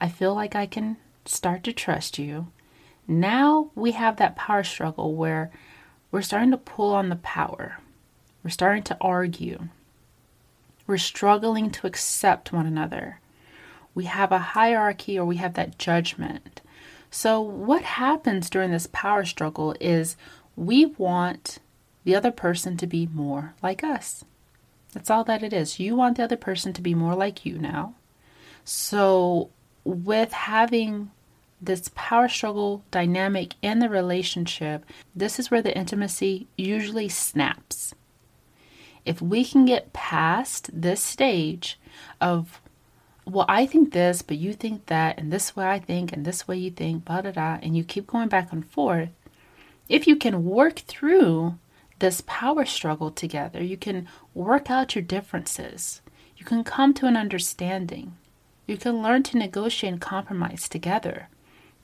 I 0.00 0.08
feel 0.08 0.34
like 0.34 0.54
I 0.54 0.66
can 0.66 0.96
start 1.24 1.62
to 1.64 1.72
trust 1.72 2.18
you. 2.18 2.48
Now 3.06 3.70
we 3.74 3.92
have 3.92 4.16
that 4.16 4.36
power 4.36 4.64
struggle 4.64 5.14
where 5.14 5.50
we're 6.10 6.22
starting 6.22 6.50
to 6.52 6.56
pull 6.56 6.94
on 6.94 7.08
the 7.08 7.16
power. 7.16 7.78
We're 8.42 8.50
starting 8.50 8.82
to 8.84 8.96
argue. 9.00 9.68
We're 10.86 10.98
struggling 10.98 11.70
to 11.70 11.86
accept 11.86 12.52
one 12.52 12.66
another. 12.66 13.20
We 13.94 14.04
have 14.04 14.32
a 14.32 14.38
hierarchy 14.38 15.18
or 15.18 15.24
we 15.24 15.36
have 15.36 15.54
that 15.54 15.78
judgment. 15.78 16.62
So, 17.10 17.40
what 17.40 17.82
happens 17.82 18.48
during 18.48 18.70
this 18.70 18.88
power 18.92 19.24
struggle 19.24 19.74
is 19.80 20.16
we 20.56 20.86
want 20.86 21.58
the 22.04 22.14
other 22.14 22.30
person 22.30 22.76
to 22.78 22.86
be 22.86 23.06
more 23.06 23.54
like 23.62 23.82
us. 23.82 24.24
That's 24.92 25.10
all 25.10 25.24
that 25.24 25.42
it 25.42 25.52
is. 25.52 25.80
You 25.80 25.96
want 25.96 26.16
the 26.16 26.24
other 26.24 26.36
person 26.36 26.72
to 26.72 26.82
be 26.82 26.94
more 26.94 27.14
like 27.14 27.44
you 27.44 27.58
now. 27.58 27.94
So, 28.64 29.50
with 29.84 30.32
having 30.32 31.10
this 31.60 31.90
power 31.94 32.28
struggle 32.28 32.82
dynamic 32.90 33.54
in 33.62 33.80
the 33.80 33.88
relationship, 33.88 34.84
this 35.14 35.38
is 35.38 35.50
where 35.50 35.62
the 35.62 35.76
intimacy 35.76 36.46
usually 36.56 37.08
snaps. 37.08 37.94
If 39.04 39.20
we 39.20 39.44
can 39.44 39.64
get 39.64 39.92
past 39.92 40.70
this 40.72 41.02
stage 41.02 41.78
of 42.20 42.60
well, 43.26 43.46
I 43.48 43.66
think 43.66 43.92
this, 43.92 44.22
but 44.22 44.38
you 44.38 44.52
think 44.52 44.86
that, 44.86 45.18
and 45.18 45.32
this 45.32 45.54
way 45.54 45.66
I 45.68 45.78
think, 45.78 46.12
and 46.12 46.24
this 46.24 46.48
way 46.48 46.56
you 46.56 46.70
think, 46.70 47.04
blah, 47.04 47.22
blah, 47.22 47.30
blah, 47.30 47.58
and 47.62 47.76
you 47.76 47.84
keep 47.84 48.06
going 48.08 48.28
back 48.28 48.52
and 48.52 48.66
forth, 48.66 49.10
if 49.88 50.06
you 50.06 50.16
can 50.16 50.44
work 50.44 50.80
through 50.80 51.56
this 51.98 52.22
power 52.26 52.64
struggle 52.64 53.10
together, 53.10 53.62
you 53.62 53.76
can 53.76 54.08
work 54.34 54.70
out 54.70 54.94
your 54.94 55.04
differences, 55.04 56.00
you 56.36 56.44
can 56.44 56.64
come 56.64 56.94
to 56.94 57.06
an 57.06 57.16
understanding, 57.16 58.16
you 58.70 58.76
can 58.76 59.02
learn 59.02 59.22
to 59.24 59.38
negotiate 59.38 59.92
and 59.92 60.00
compromise 60.00 60.68
together. 60.68 61.28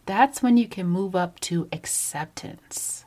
That's 0.06 0.42
when 0.42 0.56
you 0.56 0.68
can 0.68 0.86
move 0.86 1.14
up 1.14 1.40
to 1.40 1.68
acceptance. 1.72 3.04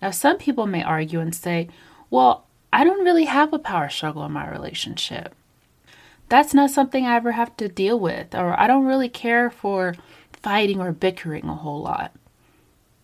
Now, 0.00 0.10
some 0.10 0.38
people 0.38 0.66
may 0.66 0.82
argue 0.82 1.20
and 1.20 1.34
say, 1.34 1.68
well, 2.08 2.46
I 2.72 2.84
don't 2.84 3.04
really 3.04 3.26
have 3.26 3.52
a 3.52 3.58
power 3.58 3.88
struggle 3.88 4.24
in 4.24 4.32
my 4.32 4.48
relationship 4.48 5.34
that's 6.30 6.54
not 6.54 6.70
something 6.70 7.04
I 7.04 7.16
ever 7.16 7.32
have 7.32 7.56
to 7.56 7.68
deal 7.68 7.98
with, 7.98 8.34
or 8.36 8.58
I 8.58 8.68
don't 8.68 8.86
really 8.86 9.08
care 9.08 9.50
for 9.50 9.96
fighting 10.32 10.80
or 10.80 10.92
bickering 10.92 11.44
a 11.46 11.56
whole 11.56 11.82
lot. 11.82 12.12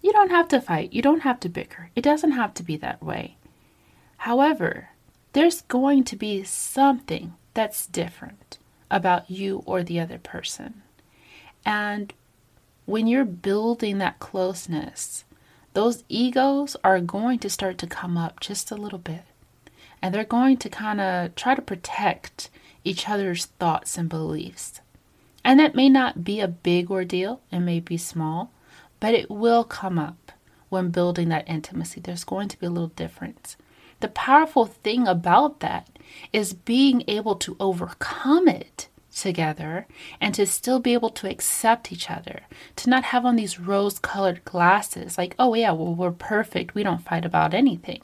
You 0.01 0.13
don't 0.13 0.31
have 0.31 0.47
to 0.49 0.61
fight, 0.61 0.93
you 0.93 1.03
don't 1.03 1.23
have 1.23 1.41
to 1.41 1.49
bicker. 1.49 1.91
It 1.97 2.03
doesn't 2.03 2.31
have 2.31 2.55
to 2.55 2.63
be 2.63 2.77
that 2.77 3.03
way. 3.03 3.37
However, 4.19 4.91
there's 5.33 5.63
going 5.63 6.05
to 6.05 6.17
be 6.17 6.45
something 6.45 7.35
that's 7.53 7.87
different 7.87 8.59
about 8.91 9.31
you 9.31 9.63
or 9.67 9.83
the 9.83 10.01
other 10.01 10.19
person. 10.19 10.83
And 11.65 12.13
when 12.85 13.07
you're 13.07 13.25
building 13.25 13.99
that 13.99 14.21
closeness, 14.21 15.25
those 15.75 16.05
egos 16.09 16.77
are 16.83 17.01
going 17.01 17.39
to 17.41 17.51
start 17.51 17.79
to 17.79 17.87
come 17.87 18.17
up 18.17 18.41
just 18.41 18.71
a 18.71 18.77
little 18.77 18.99
bit. 18.99 19.25
And 20.01 20.15
they're 20.15 20.25
going 20.25 20.57
to 20.59 20.69
kind 20.69 21.01
of 21.01 21.35
try 21.35 21.55
to 21.55 21.63
protect 21.63 22.49
each 22.85 23.09
other's 23.09 23.47
thoughts 23.47 23.99
and 23.99 24.09
beliefs. 24.09 24.81
And 25.45 25.61
it 25.61 25.75
may 25.75 25.89
not 25.89 26.25
be 26.25 26.41
a 26.41 26.49
big 26.49 26.91
ordeal, 26.91 27.41
it 27.51 27.61
may 27.61 27.81
be 27.81 27.97
small, 27.97 28.51
but 29.01 29.15
it 29.15 29.31
will 29.31 29.65
come 29.65 29.99
up 29.99 30.33
when 30.69 30.91
building 30.91 31.29
that 31.29 31.49
intimacy. 31.49 32.01
There's 32.01 32.25
going 32.25 32.49
to 32.49 32.59
be 32.59 32.67
a 32.67 32.71
little 32.71 32.89
difference. 32.89 33.57
The 34.01 34.09
powerful 34.09 34.67
thing 34.67 35.07
about 35.07 35.61
that 35.61 35.89
is 36.33 36.53
being 36.53 37.03
able 37.09 37.37
to 37.37 37.57
overcome 37.61 38.49
it 38.49 38.89
together 39.15 39.87
and 40.21 40.35
to 40.35 40.47
still 40.47 40.79
be 40.79 40.93
able 40.93 41.11
to 41.11 41.29
accept 41.29 41.91
each 41.91 42.11
other, 42.11 42.43
to 42.77 42.91
not 42.91 43.05
have 43.05 43.25
on 43.25 43.37
these 43.37 43.59
rose 43.59 43.99
colored 43.99 44.45
glasses 44.45 45.17
like, 45.17 45.35
oh, 45.39 45.55
yeah, 45.55 45.73
well, 45.73 45.95
we're 45.95 46.11
perfect. 46.11 46.75
We 46.75 46.83
don't 46.83 47.03
fight 47.03 47.25
about 47.25 47.55
anything. 47.55 48.03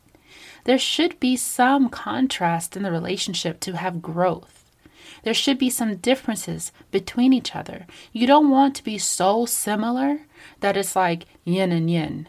There 0.64 0.78
should 0.78 1.18
be 1.20 1.36
some 1.36 1.88
contrast 1.88 2.76
in 2.76 2.82
the 2.82 2.90
relationship 2.90 3.60
to 3.60 3.76
have 3.76 4.00
growth. 4.02 4.70
There 5.24 5.34
should 5.34 5.58
be 5.58 5.70
some 5.70 5.96
differences 5.96 6.72
between 6.90 7.32
each 7.32 7.54
other. 7.54 7.86
You 8.12 8.26
don't 8.26 8.50
want 8.50 8.74
to 8.76 8.84
be 8.84 8.98
so 8.98 9.46
similar 9.46 10.20
that 10.60 10.76
it's 10.76 10.96
like 10.96 11.26
yin 11.44 11.72
and 11.72 11.90
yin 11.90 12.28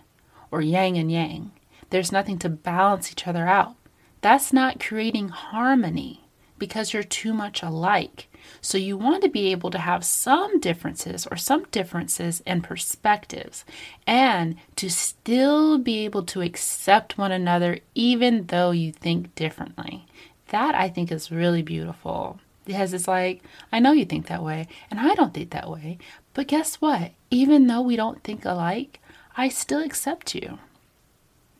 or 0.51 0.61
yang 0.61 0.97
and 0.97 1.11
yang. 1.11 1.51
There's 1.89 2.11
nothing 2.11 2.37
to 2.39 2.49
balance 2.49 3.11
each 3.11 3.27
other 3.27 3.47
out. 3.47 3.75
That's 4.23 4.53
not 4.53 4.79
creating 4.79 5.27
harmony 5.27 6.21
because 6.57 6.93
you're 6.93 7.03
too 7.03 7.33
much 7.33 7.61
alike. 7.61 8.29
So 8.61 8.77
you 8.77 8.95
want 8.95 9.21
to 9.23 9.29
be 9.29 9.51
able 9.51 9.69
to 9.71 9.77
have 9.77 10.05
some 10.05 10.61
differences 10.61 11.27
or 11.29 11.35
some 11.35 11.65
differences 11.71 12.41
in 12.47 12.61
perspectives 12.61 13.65
and 14.07 14.55
to 14.77 14.89
still 14.89 15.77
be 15.77 16.05
able 16.05 16.23
to 16.23 16.41
accept 16.41 17.17
one 17.17 17.33
another 17.33 17.79
even 17.95 18.45
though 18.45 18.71
you 18.71 18.93
think 18.93 19.35
differently. 19.35 20.05
That 20.47 20.73
I 20.73 20.87
think 20.87 21.11
is 21.11 21.29
really 21.29 21.61
beautiful. 21.61 22.39
Because 22.63 22.93
it's 22.93 23.09
like, 23.09 23.43
I 23.73 23.79
know 23.79 23.91
you 23.91 24.05
think 24.05 24.27
that 24.27 24.41
way, 24.41 24.69
and 24.89 25.01
I 25.01 25.15
don't 25.15 25.33
think 25.33 25.49
that 25.49 25.69
way. 25.69 25.97
But 26.33 26.47
guess 26.47 26.75
what? 26.75 27.11
Even 27.29 27.67
though 27.67 27.81
we 27.81 27.97
don't 27.97 28.23
think 28.23 28.45
alike, 28.45 29.01
I 29.35 29.49
still 29.49 29.83
accept 29.83 30.33
you. 30.33 30.59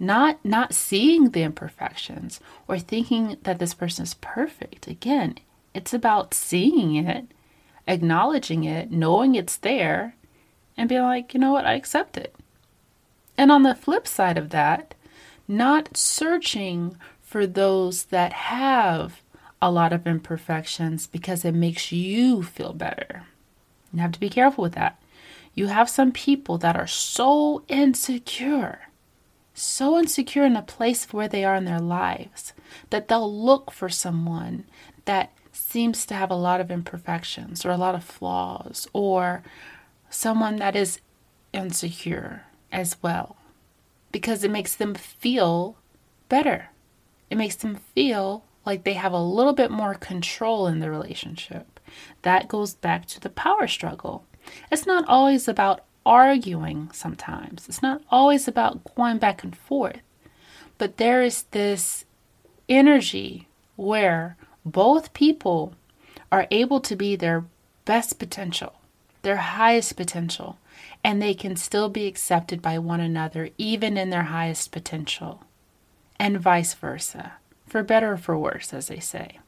Not 0.03 0.43
not 0.43 0.73
seeing 0.73 1.29
the 1.29 1.43
imperfections 1.43 2.41
or 2.67 2.77
thinking 2.77 3.37
that 3.43 3.59
this 3.59 3.73
person 3.73 4.03
is 4.03 4.15
perfect. 4.15 4.85
Again, 4.85 5.37
it's 5.73 5.93
about 5.93 6.33
seeing 6.33 6.95
it, 6.95 7.27
acknowledging 7.87 8.65
it, 8.65 8.91
knowing 8.91 9.35
it's 9.35 9.55
there, 9.55 10.15
and 10.75 10.89
being 10.89 11.03
like, 11.03 11.33
you 11.33 11.39
know 11.39 11.53
what, 11.53 11.65
I 11.65 11.75
accept 11.75 12.17
it. 12.17 12.35
And 13.37 13.49
on 13.49 13.63
the 13.63 13.75
flip 13.75 14.05
side 14.05 14.37
of 14.37 14.49
that, 14.49 14.93
not 15.47 15.95
searching 15.95 16.97
for 17.21 17.47
those 17.47 18.03
that 18.05 18.33
have 18.33 19.21
a 19.61 19.71
lot 19.71 19.93
of 19.93 20.05
imperfections 20.05 21.07
because 21.07 21.45
it 21.45 21.53
makes 21.53 21.93
you 21.93 22.43
feel 22.43 22.73
better. 22.73 23.23
You 23.93 24.01
have 24.01 24.11
to 24.11 24.19
be 24.19 24.29
careful 24.29 24.63
with 24.63 24.73
that. 24.73 25.01
You 25.53 25.67
have 25.67 25.89
some 25.89 26.11
people 26.11 26.57
that 26.57 26.75
are 26.75 26.87
so 26.87 27.63
insecure, 27.69 28.89
so 29.53 29.97
insecure 29.97 30.45
in 30.45 30.55
a 30.55 30.61
place 30.61 31.11
where 31.11 31.27
they 31.27 31.45
are 31.45 31.55
in 31.55 31.65
their 31.65 31.79
lives 31.79 32.53
that 32.89 33.07
they'll 33.07 33.43
look 33.43 33.71
for 33.71 33.89
someone 33.89 34.65
that 35.05 35.31
seems 35.51 36.05
to 36.05 36.15
have 36.15 36.31
a 36.31 36.35
lot 36.35 36.59
of 36.59 36.71
imperfections 36.71 37.65
or 37.65 37.69
a 37.69 37.77
lot 37.77 37.95
of 37.95 38.03
flaws 38.03 38.87
or 38.93 39.43
someone 40.09 40.55
that 40.57 40.75
is 40.75 40.99
insecure 41.53 42.43
as 42.71 42.97
well 43.01 43.37
because 44.11 44.43
it 44.43 44.51
makes 44.51 44.75
them 44.75 44.95
feel 44.95 45.77
better. 46.29 46.69
It 47.29 47.37
makes 47.37 47.55
them 47.55 47.75
feel 47.75 48.45
like 48.65 48.83
they 48.83 48.93
have 48.93 49.11
a 49.11 49.21
little 49.21 49.53
bit 49.53 49.71
more 49.71 49.93
control 49.95 50.67
in 50.67 50.79
the 50.79 50.89
relationship. 50.89 51.79
That 52.21 52.47
goes 52.47 52.73
back 52.73 53.05
to 53.07 53.19
the 53.19 53.29
power 53.29 53.67
struggle. 53.67 54.25
It's 54.71 54.85
not 54.85 55.07
always 55.07 55.47
about 55.47 55.83
arguing 56.05 56.89
sometimes, 56.91 57.67
it's 57.67 57.81
not 57.81 58.01
always 58.11 58.47
about 58.47 58.95
going 58.95 59.17
back 59.17 59.43
and 59.43 59.55
forth, 59.55 60.01
but 60.77 60.97
there 60.97 61.21
is 61.21 61.43
this 61.51 62.05
energy 62.67 63.47
where 63.75 64.37
both 64.65 65.13
people 65.13 65.75
are 66.31 66.47
able 66.51 66.79
to 66.81 66.95
be 66.95 67.15
their 67.15 67.45
best 67.85 68.19
potential, 68.19 68.73
their 69.21 69.37
highest 69.37 69.95
potential, 69.95 70.57
and 71.03 71.21
they 71.21 71.33
can 71.33 71.55
still 71.55 71.89
be 71.89 72.07
accepted 72.07 72.61
by 72.61 72.79
one 72.79 72.99
another, 72.99 73.49
even 73.57 73.97
in 73.97 74.09
their 74.09 74.23
highest 74.23 74.71
potential, 74.71 75.43
and 76.19 76.39
vice 76.39 76.73
versa, 76.73 77.33
for 77.67 77.83
better 77.83 78.13
or 78.13 78.17
for 78.17 78.37
worse, 78.37 78.73
as 78.73 78.87
they 78.87 78.99
say. 78.99 79.39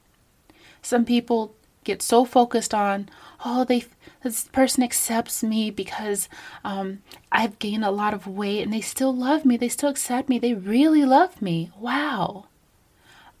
Some 0.82 1.04
people 1.04 1.54
get 1.86 2.02
so 2.02 2.24
focused 2.24 2.74
on, 2.74 3.08
oh, 3.44 3.64
they 3.64 3.84
this 4.22 4.48
person 4.48 4.82
accepts 4.82 5.42
me 5.42 5.70
because 5.70 6.28
um, 6.64 7.00
I've 7.30 7.58
gained 7.58 7.84
a 7.84 7.90
lot 7.90 8.12
of 8.12 8.26
weight, 8.26 8.62
and 8.62 8.72
they 8.72 8.80
still 8.80 9.14
love 9.14 9.44
me, 9.44 9.56
they 9.56 9.68
still 9.68 9.88
accept 9.88 10.28
me, 10.28 10.38
they 10.38 10.52
really 10.54 11.04
love 11.04 11.40
me. 11.40 11.70
Wow. 11.78 12.46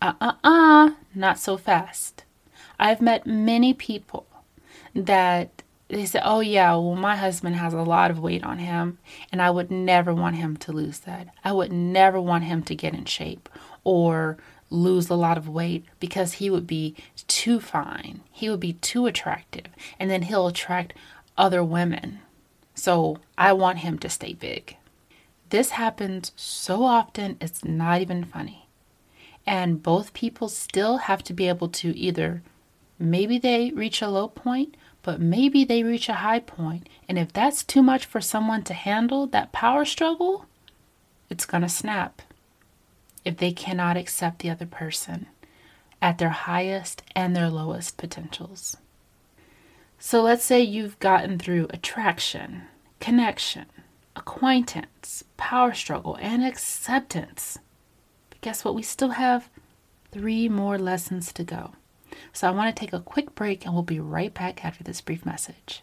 Uh 0.00 0.12
uh 0.20 0.32
uh, 0.44 0.90
not 1.14 1.38
so 1.38 1.56
fast. 1.56 2.24
I've 2.78 3.00
met 3.00 3.26
many 3.26 3.74
people 3.74 4.26
that 4.94 5.62
they 5.88 6.04
say, 6.04 6.20
oh, 6.22 6.40
yeah, 6.40 6.72
well, 6.72 6.94
my 6.94 7.16
husband 7.16 7.56
has 7.56 7.72
a 7.72 7.82
lot 7.82 8.10
of 8.10 8.18
weight 8.18 8.44
on 8.44 8.58
him, 8.58 8.98
and 9.32 9.40
I 9.40 9.50
would 9.50 9.70
never 9.70 10.12
want 10.12 10.36
him 10.36 10.56
to 10.58 10.72
lose 10.72 11.00
that. 11.00 11.28
I 11.44 11.52
would 11.52 11.72
never 11.72 12.20
want 12.20 12.44
him 12.44 12.62
to 12.64 12.74
get 12.74 12.94
in 12.94 13.04
shape 13.04 13.48
or 13.84 14.36
lose 14.70 15.08
a 15.08 15.14
lot 15.14 15.38
of 15.38 15.48
weight 15.48 15.84
because 16.00 16.34
he 16.34 16.50
would 16.50 16.66
be 16.66 16.96
too 17.26 17.60
fine. 17.60 18.20
He 18.32 18.50
would 18.50 18.60
be 18.60 18.74
too 18.74 19.06
attractive, 19.06 19.66
and 19.98 20.10
then 20.10 20.22
he'll 20.22 20.46
attract 20.46 20.94
other 21.36 21.62
women. 21.62 22.20
So 22.74 23.18
I 23.38 23.52
want 23.52 23.78
him 23.78 23.98
to 24.00 24.08
stay 24.08 24.32
big. 24.32 24.76
This 25.50 25.70
happens 25.70 26.32
so 26.36 26.82
often, 26.82 27.36
it's 27.40 27.64
not 27.64 28.00
even 28.00 28.24
funny. 28.24 28.66
And 29.46 29.82
both 29.82 30.12
people 30.12 30.48
still 30.48 30.98
have 30.98 31.22
to 31.24 31.32
be 31.32 31.48
able 31.48 31.68
to 31.68 31.96
either 31.96 32.42
maybe 32.98 33.38
they 33.38 33.70
reach 33.70 34.02
a 34.02 34.08
low 34.08 34.28
point 34.28 34.76
but 35.06 35.20
maybe 35.20 35.64
they 35.64 35.84
reach 35.84 36.08
a 36.08 36.14
high 36.14 36.40
point. 36.40 36.88
and 37.08 37.16
if 37.16 37.32
that's 37.32 37.62
too 37.62 37.80
much 37.80 38.04
for 38.04 38.20
someone 38.20 38.64
to 38.64 38.74
handle, 38.74 39.28
that 39.28 39.52
power 39.52 39.84
struggle, 39.84 40.46
it's 41.30 41.46
going 41.46 41.62
to 41.62 41.68
snap 41.68 42.22
if 43.26 43.36
they 43.38 43.50
cannot 43.50 43.96
accept 43.96 44.38
the 44.38 44.48
other 44.48 44.66
person 44.66 45.26
at 46.00 46.18
their 46.18 46.30
highest 46.30 47.02
and 47.14 47.34
their 47.34 47.50
lowest 47.50 47.96
potentials. 47.96 48.76
So 49.98 50.22
let's 50.22 50.44
say 50.44 50.60
you've 50.60 50.98
gotten 51.00 51.36
through 51.38 51.66
attraction, 51.70 52.62
connection, 53.00 53.66
acquaintance, 54.14 55.24
power 55.36 55.74
struggle, 55.74 56.16
and 56.20 56.44
acceptance. 56.44 57.58
But 58.30 58.40
guess 58.42 58.64
what? 58.64 58.76
We 58.76 58.82
still 58.82 59.10
have 59.10 59.50
three 60.12 60.48
more 60.48 60.78
lessons 60.78 61.32
to 61.32 61.42
go. 61.42 61.72
So 62.32 62.46
I 62.46 62.52
want 62.52 62.74
to 62.74 62.80
take 62.80 62.92
a 62.92 63.00
quick 63.00 63.34
break 63.34 63.64
and 63.64 63.74
we'll 63.74 63.82
be 63.82 63.98
right 63.98 64.32
back 64.32 64.64
after 64.64 64.84
this 64.84 65.00
brief 65.00 65.26
message. 65.26 65.82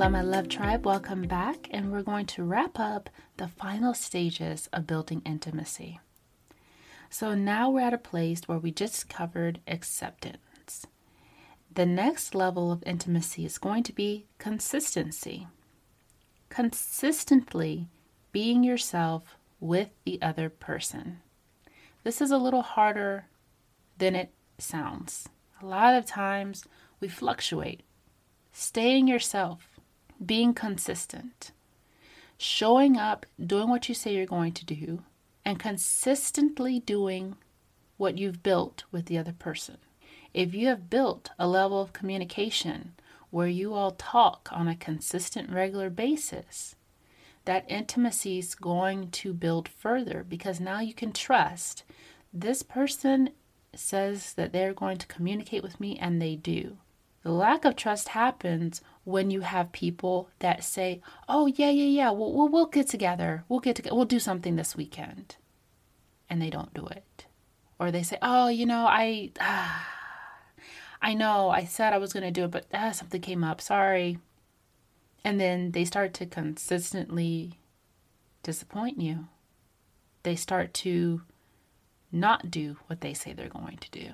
Hello, 0.00 0.12
my 0.12 0.22
love 0.22 0.48
tribe. 0.48 0.86
Welcome 0.86 1.28
back. 1.28 1.68
And 1.72 1.92
we're 1.92 2.00
going 2.00 2.24
to 2.24 2.42
wrap 2.42 2.80
up 2.80 3.10
the 3.36 3.48
final 3.48 3.92
stages 3.92 4.66
of 4.72 4.86
building 4.86 5.20
intimacy. 5.26 6.00
So 7.10 7.34
now 7.34 7.68
we're 7.68 7.82
at 7.82 7.92
a 7.92 7.98
place 7.98 8.40
where 8.46 8.56
we 8.56 8.72
just 8.72 9.10
covered 9.10 9.60
acceptance. 9.66 10.86
The 11.70 11.84
next 11.84 12.34
level 12.34 12.72
of 12.72 12.82
intimacy 12.86 13.44
is 13.44 13.58
going 13.58 13.82
to 13.82 13.92
be 13.92 14.24
consistency. 14.38 15.48
Consistently 16.48 17.86
being 18.32 18.64
yourself 18.64 19.36
with 19.60 19.90
the 20.06 20.18
other 20.22 20.48
person. 20.48 21.18
This 22.04 22.22
is 22.22 22.30
a 22.30 22.38
little 22.38 22.62
harder 22.62 23.26
than 23.98 24.16
it 24.16 24.32
sounds. 24.56 25.28
A 25.60 25.66
lot 25.66 25.94
of 25.94 26.06
times 26.06 26.64
we 27.00 27.08
fluctuate. 27.08 27.82
Staying 28.52 29.06
yourself, 29.06 29.69
being 30.24 30.54
consistent, 30.54 31.52
showing 32.38 32.96
up, 32.96 33.26
doing 33.44 33.68
what 33.68 33.88
you 33.88 33.94
say 33.94 34.14
you're 34.14 34.26
going 34.26 34.52
to 34.52 34.64
do, 34.64 35.02
and 35.44 35.58
consistently 35.58 36.80
doing 36.80 37.36
what 37.96 38.18
you've 38.18 38.42
built 38.42 38.84
with 38.90 39.06
the 39.06 39.18
other 39.18 39.32
person. 39.32 39.78
If 40.32 40.54
you 40.54 40.68
have 40.68 40.90
built 40.90 41.30
a 41.38 41.48
level 41.48 41.80
of 41.80 41.92
communication 41.92 42.92
where 43.30 43.48
you 43.48 43.74
all 43.74 43.92
talk 43.92 44.48
on 44.52 44.68
a 44.68 44.76
consistent, 44.76 45.50
regular 45.50 45.90
basis, 45.90 46.76
that 47.44 47.64
intimacy 47.68 48.38
is 48.38 48.54
going 48.54 49.10
to 49.10 49.32
build 49.32 49.68
further 49.68 50.24
because 50.28 50.60
now 50.60 50.80
you 50.80 50.94
can 50.94 51.12
trust 51.12 51.84
this 52.32 52.62
person 52.62 53.30
says 53.74 54.34
that 54.34 54.52
they're 54.52 54.74
going 54.74 54.98
to 54.98 55.06
communicate 55.06 55.62
with 55.62 55.80
me 55.80 55.98
and 55.98 56.20
they 56.20 56.36
do. 56.36 56.76
The 57.22 57.30
lack 57.30 57.64
of 57.64 57.76
trust 57.76 58.08
happens 58.08 58.80
when 59.10 59.30
you 59.30 59.40
have 59.40 59.72
people 59.72 60.30
that 60.38 60.64
say, 60.64 61.00
"Oh 61.28 61.46
yeah, 61.46 61.70
yeah, 61.70 61.84
yeah, 61.84 62.10
we'll 62.10 62.32
we'll, 62.32 62.48
we'll 62.48 62.66
get 62.66 62.88
together. 62.88 63.44
We'll 63.48 63.60
get 63.60 63.76
together. 63.76 63.94
We'll 63.94 64.04
do 64.04 64.18
something 64.18 64.56
this 64.56 64.76
weekend," 64.76 65.36
and 66.28 66.40
they 66.40 66.50
don't 66.50 66.74
do 66.74 66.86
it, 66.86 67.26
or 67.78 67.90
they 67.90 68.02
say, 68.02 68.18
"Oh, 68.22 68.48
you 68.48 68.66
know, 68.66 68.86
I, 68.86 69.32
ah, 69.40 69.88
I 71.02 71.14
know, 71.14 71.50
I 71.50 71.64
said 71.64 71.92
I 71.92 71.98
was 71.98 72.12
going 72.12 72.24
to 72.24 72.30
do 72.30 72.44
it, 72.44 72.50
but 72.50 72.66
ah, 72.72 72.92
something 72.92 73.20
came 73.20 73.44
up. 73.44 73.60
Sorry." 73.60 74.18
And 75.22 75.38
then 75.38 75.72
they 75.72 75.84
start 75.84 76.14
to 76.14 76.26
consistently 76.26 77.60
disappoint 78.42 79.00
you. 79.00 79.26
They 80.22 80.34
start 80.34 80.72
to 80.74 81.22
not 82.12 82.50
do 82.50 82.76
what 82.86 83.00
they 83.00 83.14
say 83.14 83.32
they're 83.32 83.48
going 83.48 83.76
to 83.78 83.90
do. 83.90 84.12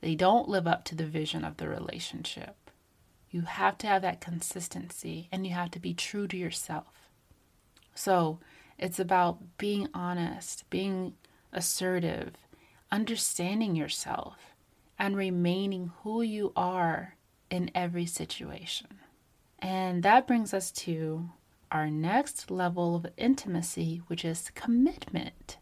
They 0.00 0.14
don't 0.14 0.48
live 0.48 0.66
up 0.66 0.84
to 0.84 0.94
the 0.94 1.06
vision 1.06 1.44
of 1.44 1.56
the 1.56 1.68
relationship. 1.68 2.67
You 3.30 3.42
have 3.42 3.78
to 3.78 3.86
have 3.86 4.02
that 4.02 4.20
consistency 4.20 5.28
and 5.30 5.46
you 5.46 5.52
have 5.52 5.70
to 5.72 5.80
be 5.80 5.94
true 5.94 6.26
to 6.28 6.36
yourself. 6.36 7.10
So 7.94 8.38
it's 8.78 8.98
about 8.98 9.58
being 9.58 9.88
honest, 9.92 10.68
being 10.70 11.14
assertive, 11.52 12.34
understanding 12.90 13.74
yourself, 13.74 14.54
and 14.98 15.16
remaining 15.16 15.92
who 16.02 16.22
you 16.22 16.52
are 16.56 17.16
in 17.50 17.70
every 17.74 18.06
situation. 18.06 18.98
And 19.58 20.02
that 20.02 20.26
brings 20.26 20.54
us 20.54 20.70
to 20.72 21.30
our 21.70 21.90
next 21.90 22.50
level 22.50 22.96
of 22.96 23.06
intimacy, 23.16 24.02
which 24.06 24.24
is 24.24 24.50
commitment. 24.54 25.58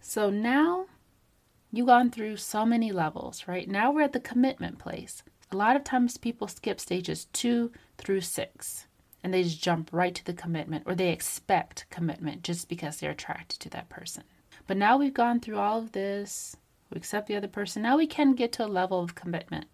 So 0.00 0.30
now 0.30 0.86
You've 1.74 1.88
gone 1.88 2.12
through 2.12 2.36
so 2.36 2.64
many 2.64 2.92
levels, 2.92 3.48
right? 3.48 3.68
Now 3.68 3.90
we're 3.90 4.02
at 4.02 4.12
the 4.12 4.20
commitment 4.20 4.78
place. 4.78 5.24
A 5.52 5.56
lot 5.56 5.76
of 5.76 5.84
times 5.84 6.16
people 6.16 6.48
skip 6.48 6.80
stages 6.80 7.26
two 7.26 7.70
through 7.98 8.22
six 8.22 8.86
and 9.22 9.32
they 9.32 9.42
just 9.42 9.62
jump 9.62 9.88
right 9.92 10.14
to 10.14 10.24
the 10.24 10.32
commitment 10.32 10.84
or 10.86 10.94
they 10.94 11.10
expect 11.10 11.86
commitment 11.90 12.42
just 12.42 12.68
because 12.68 12.98
they're 12.98 13.10
attracted 13.12 13.60
to 13.60 13.70
that 13.70 13.88
person. 13.88 14.24
But 14.66 14.76
now 14.76 14.96
we've 14.96 15.14
gone 15.14 15.40
through 15.40 15.58
all 15.58 15.78
of 15.78 15.92
this, 15.92 16.56
we 16.90 16.98
accept 16.98 17.26
the 17.26 17.36
other 17.36 17.48
person. 17.48 17.82
Now 17.82 17.96
we 17.96 18.06
can 18.06 18.34
get 18.34 18.52
to 18.52 18.64
a 18.64 18.66
level 18.66 19.00
of 19.00 19.14
commitment. 19.14 19.66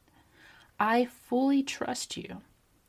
I 0.78 1.04
fully 1.04 1.62
trust 1.62 2.16
you. 2.16 2.38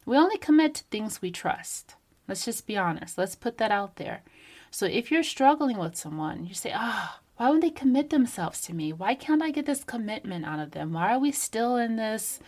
We 0.06 0.18
only 0.18 0.38
commit 0.38 0.76
to 0.76 0.84
things 0.86 1.22
we 1.22 1.32
trust. 1.32 1.96
Let's 2.28 2.46
just 2.46 2.66
be 2.66 2.78
honest. 2.78 3.18
Let's 3.18 3.36
put 3.36 3.58
that 3.58 3.72
out 3.72 3.98
there. 3.98 4.22
So 4.70 4.86
if 4.86 5.12
you're 5.12 5.24
struggling 5.24 5.78
with 5.78 5.96
someone, 5.96 6.46
you 6.46 6.54
say, 6.54 6.72
ah, 6.74 7.20
oh, 7.20 7.24
why 7.38 7.50
would 7.50 7.62
they 7.62 7.72
commit 7.72 8.10
themselves 8.10 8.62
to 8.62 8.74
me? 8.74 8.94
Why 8.94 9.16
can't 9.16 9.42
I 9.42 9.52
get 9.52 9.66
this 9.66 9.84
commitment 9.84 10.46
out 10.46 10.60
of 10.60 10.72
them? 10.72 10.94
Why 10.94 11.14
are 11.14 11.20
we 11.20 11.32
still 11.32 11.76
in 11.76 11.98
this 11.98 12.40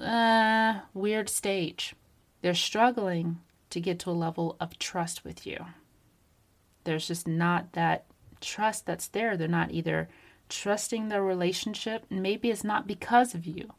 uh, 0.00 0.80
weird 0.92 1.28
stage? 1.28 1.94
They're 2.42 2.54
struggling 2.54 3.40
to 3.70 3.80
get 3.80 3.98
to 4.00 4.10
a 4.10 4.12
level 4.12 4.56
of 4.60 4.78
trust 4.78 5.24
with 5.24 5.46
you. 5.46 5.64
There's 6.84 7.08
just 7.08 7.26
not 7.26 7.72
that 7.72 8.04
trust 8.40 8.86
that's 8.86 9.08
there. 9.08 9.36
They're 9.36 9.48
not 9.48 9.70
either 9.70 10.08
trusting 10.48 11.08
the 11.08 11.22
relationship, 11.22 12.04
and 12.10 12.22
maybe 12.22 12.50
it's 12.50 12.64
not 12.64 12.86
because 12.86 13.34
of 13.34 13.46
you. 13.46 13.70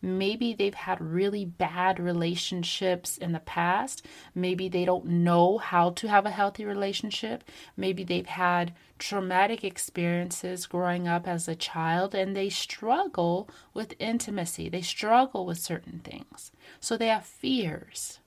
Maybe 0.00 0.54
they've 0.54 0.74
had 0.74 1.00
really 1.00 1.44
bad 1.44 1.98
relationships 1.98 3.18
in 3.18 3.32
the 3.32 3.40
past. 3.40 4.06
Maybe 4.34 4.68
they 4.68 4.84
don't 4.84 5.06
know 5.06 5.58
how 5.58 5.90
to 5.90 6.08
have 6.08 6.24
a 6.24 6.30
healthy 6.30 6.64
relationship. 6.64 7.44
Maybe 7.76 8.04
they've 8.04 8.26
had 8.26 8.74
traumatic 8.98 9.64
experiences 9.64 10.66
growing 10.66 11.08
up 11.08 11.26
as 11.26 11.48
a 11.48 11.54
child 11.54 12.14
and 12.14 12.36
they 12.36 12.48
struggle 12.48 13.48
with 13.74 13.94
intimacy. 13.98 14.68
They 14.68 14.82
struggle 14.82 15.44
with 15.44 15.58
certain 15.58 16.00
things. 16.00 16.52
So 16.80 16.96
they 16.96 17.08
have 17.08 17.26
fears. 17.26 18.20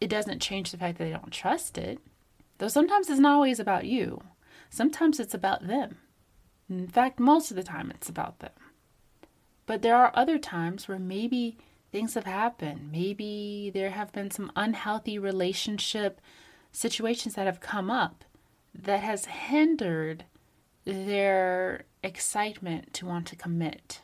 It 0.00 0.10
doesn't 0.10 0.42
change 0.42 0.72
the 0.72 0.78
fact 0.78 0.98
that 0.98 1.04
they 1.04 1.10
don't 1.10 1.30
trust 1.30 1.78
it. 1.78 2.00
Though 2.58 2.68
sometimes 2.68 3.08
it's 3.08 3.20
not 3.20 3.34
always 3.34 3.60
about 3.60 3.86
you, 3.86 4.22
sometimes 4.68 5.20
it's 5.20 5.34
about 5.34 5.66
them. 5.66 5.98
In 6.68 6.88
fact, 6.88 7.20
most 7.20 7.50
of 7.50 7.56
the 7.56 7.62
time 7.62 7.90
it's 7.90 8.08
about 8.08 8.40
them. 8.40 8.52
But 9.72 9.80
there 9.80 9.96
are 9.96 10.12
other 10.12 10.36
times 10.36 10.86
where 10.86 10.98
maybe 10.98 11.56
things 11.90 12.12
have 12.12 12.26
happened. 12.26 12.92
Maybe 12.92 13.70
there 13.72 13.88
have 13.88 14.12
been 14.12 14.30
some 14.30 14.52
unhealthy 14.54 15.18
relationship 15.18 16.20
situations 16.70 17.36
that 17.36 17.46
have 17.46 17.60
come 17.60 17.90
up 17.90 18.26
that 18.74 19.00
has 19.00 19.24
hindered 19.24 20.26
their 20.84 21.84
excitement 22.02 22.92
to 22.92 23.06
want 23.06 23.26
to 23.28 23.36
commit 23.36 24.02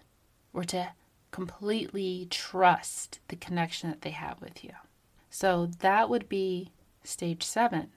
or 0.54 0.64
to 0.64 0.92
completely 1.32 2.26
trust 2.30 3.20
the 3.28 3.36
connection 3.36 3.90
that 3.90 4.00
they 4.00 4.12
have 4.12 4.40
with 4.40 4.64
you. 4.64 4.72
So 5.28 5.68
that 5.80 6.08
would 6.08 6.30
be 6.30 6.72
stage 7.04 7.42
seven. 7.42 7.90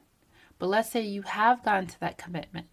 But 0.60 0.68
let's 0.68 0.92
say 0.92 1.04
you 1.04 1.22
have 1.22 1.64
gotten 1.64 1.88
to 1.88 2.00
that 2.02 2.18
commitment. 2.18 2.68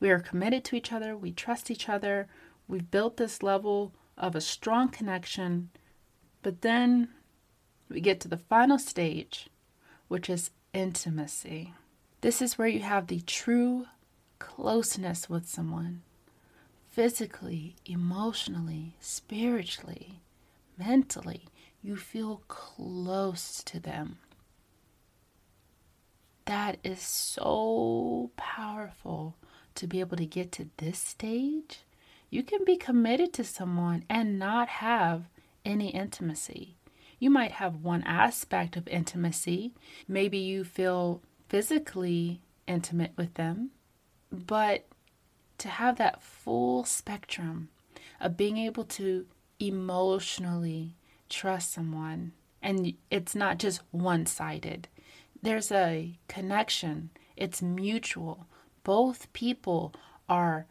We 0.00 0.10
are 0.10 0.18
committed 0.18 0.64
to 0.64 0.76
each 0.76 0.90
other, 0.92 1.16
we 1.16 1.30
trust 1.30 1.70
each 1.70 1.88
other, 1.88 2.26
we've 2.66 2.90
built 2.90 3.16
this 3.16 3.44
level 3.44 3.92
of 4.20 4.36
a 4.36 4.40
strong 4.40 4.88
connection. 4.88 5.70
But 6.42 6.60
then 6.60 7.08
we 7.88 8.00
get 8.00 8.20
to 8.20 8.28
the 8.28 8.36
final 8.36 8.78
stage, 8.78 9.48
which 10.06 10.30
is 10.30 10.50
intimacy. 10.72 11.74
This 12.20 12.40
is 12.40 12.56
where 12.56 12.68
you 12.68 12.80
have 12.80 13.06
the 13.08 13.20
true 13.22 13.86
closeness 14.38 15.28
with 15.28 15.48
someone 15.48 16.02
physically, 16.88 17.76
emotionally, 17.86 18.96
spiritually, 19.00 20.20
mentally. 20.78 21.46
You 21.82 21.96
feel 21.96 22.42
close 22.48 23.62
to 23.64 23.80
them. 23.80 24.18
That 26.44 26.78
is 26.84 27.00
so 27.00 28.30
powerful 28.36 29.36
to 29.76 29.86
be 29.86 30.00
able 30.00 30.16
to 30.16 30.26
get 30.26 30.52
to 30.52 30.68
this 30.76 30.98
stage 30.98 31.80
you 32.30 32.42
can 32.42 32.64
be 32.64 32.76
committed 32.76 33.32
to 33.34 33.44
someone 33.44 34.04
and 34.08 34.38
not 34.38 34.68
have 34.68 35.24
any 35.64 35.90
intimacy. 35.90 36.76
You 37.18 37.28
might 37.28 37.52
have 37.52 37.82
one 37.82 38.02
aspect 38.04 38.76
of 38.76 38.88
intimacy. 38.88 39.74
Maybe 40.08 40.38
you 40.38 40.64
feel 40.64 41.20
physically 41.48 42.40
intimate 42.66 43.12
with 43.16 43.34
them, 43.34 43.70
but 44.32 44.86
to 45.58 45.68
have 45.68 45.98
that 45.98 46.22
full 46.22 46.84
spectrum 46.84 47.68
of 48.20 48.36
being 48.36 48.56
able 48.56 48.84
to 48.84 49.26
emotionally 49.58 50.94
trust 51.28 51.72
someone, 51.72 52.32
and 52.62 52.94
it's 53.10 53.34
not 53.34 53.58
just 53.58 53.82
one 53.90 54.24
sided, 54.24 54.88
there's 55.42 55.72
a 55.72 56.18
connection, 56.28 57.10
it's 57.36 57.60
mutual. 57.60 58.46
Both 58.84 59.32
people 59.32 59.92
are 60.28 60.66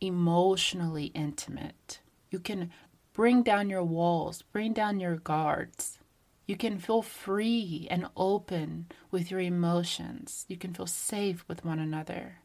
emotionally 0.00 1.06
intimate. 1.06 2.00
You 2.30 2.38
can 2.38 2.70
bring 3.12 3.42
down 3.42 3.70
your 3.70 3.84
walls, 3.84 4.42
bring 4.42 4.72
down 4.72 5.00
your 5.00 5.16
guards. 5.16 5.98
You 6.46 6.56
can 6.56 6.78
feel 6.78 7.00
free 7.00 7.86
and 7.90 8.08
open 8.16 8.86
with 9.10 9.30
your 9.30 9.40
emotions. 9.40 10.44
You 10.48 10.56
can 10.56 10.74
feel 10.74 10.86
safe 10.86 11.44
with 11.48 11.64
one 11.64 11.78
another. 11.78 12.40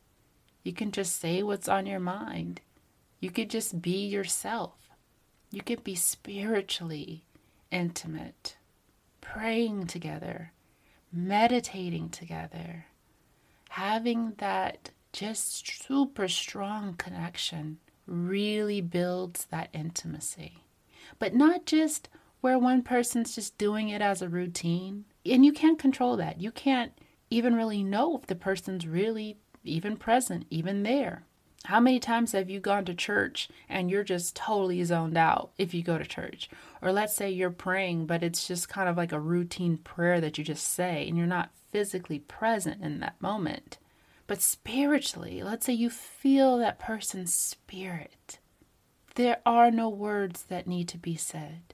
You 0.63 0.73
can 0.73 0.91
just 0.91 1.19
say 1.19 1.43
what's 1.43 1.67
on 1.67 1.85
your 1.85 1.99
mind. 1.99 2.61
You 3.19 3.31
could 3.31 3.49
just 3.49 3.81
be 3.81 4.05
yourself. 4.05 4.89
You 5.51 5.61
could 5.61 5.83
be 5.83 5.95
spiritually 5.95 7.23
intimate, 7.71 8.57
praying 9.19 9.87
together, 9.87 10.53
meditating 11.11 12.09
together, 12.09 12.85
having 13.69 14.33
that 14.37 14.91
just 15.13 15.85
super 15.85 16.27
strong 16.27 16.93
connection 16.95 17.79
really 18.05 18.81
builds 18.81 19.45
that 19.45 19.69
intimacy. 19.73 20.63
But 21.17 21.35
not 21.35 21.65
just 21.65 22.09
where 22.41 22.57
one 22.57 22.81
person's 22.81 23.35
just 23.35 23.57
doing 23.57 23.89
it 23.89 24.01
as 24.01 24.21
a 24.21 24.29
routine. 24.29 25.05
And 25.25 25.45
you 25.45 25.51
can't 25.51 25.79
control 25.79 26.17
that. 26.17 26.39
You 26.39 26.51
can't 26.51 26.93
even 27.29 27.55
really 27.55 27.83
know 27.83 28.17
if 28.17 28.27
the 28.27 28.35
person's 28.35 28.87
really 28.87 29.37
even 29.63 29.97
present, 29.97 30.45
even 30.49 30.83
there. 30.83 31.23
How 31.65 31.81
many 31.81 31.99
times 31.99 32.31
have 32.31 32.49
you 32.49 32.61
gone 32.61 32.85
to 32.85 32.93
church 32.93 33.49
and 33.67 33.91
you're 33.91 34.03
just 34.05 34.35
totally 34.35 34.81
zoned 34.85 35.17
out 35.17 35.51
if 35.57 35.73
you 35.73 35.83
go 35.83 35.97
to 35.97 36.05
church? 36.05 36.49
Or 36.81 36.93
let's 36.93 37.15
say 37.15 37.29
you're 37.29 37.51
praying, 37.51 38.05
but 38.05 38.23
it's 38.23 38.47
just 38.47 38.69
kind 38.69 38.87
of 38.87 38.95
like 38.95 39.11
a 39.11 39.19
routine 39.19 39.77
prayer 39.77 40.21
that 40.21 40.37
you 40.37 40.43
just 40.43 40.73
say 40.73 41.07
and 41.07 41.17
you're 41.17 41.27
not 41.27 41.51
physically 41.71 42.19
present 42.19 42.81
in 42.81 43.01
that 43.01 43.21
moment. 43.21 43.77
But 44.29 44.43
spiritually, 44.43 45.41
let's 45.41 45.65
say 45.65 45.73
you 45.73 45.89
feel 45.89 46.59
that 46.59 46.77
person's 46.77 47.33
spirit. 47.33 48.37
There 49.15 49.39
are 49.43 49.71
no 49.71 49.89
words 49.89 50.43
that 50.49 50.67
need 50.67 50.87
to 50.89 50.99
be 50.99 51.15
said, 51.15 51.73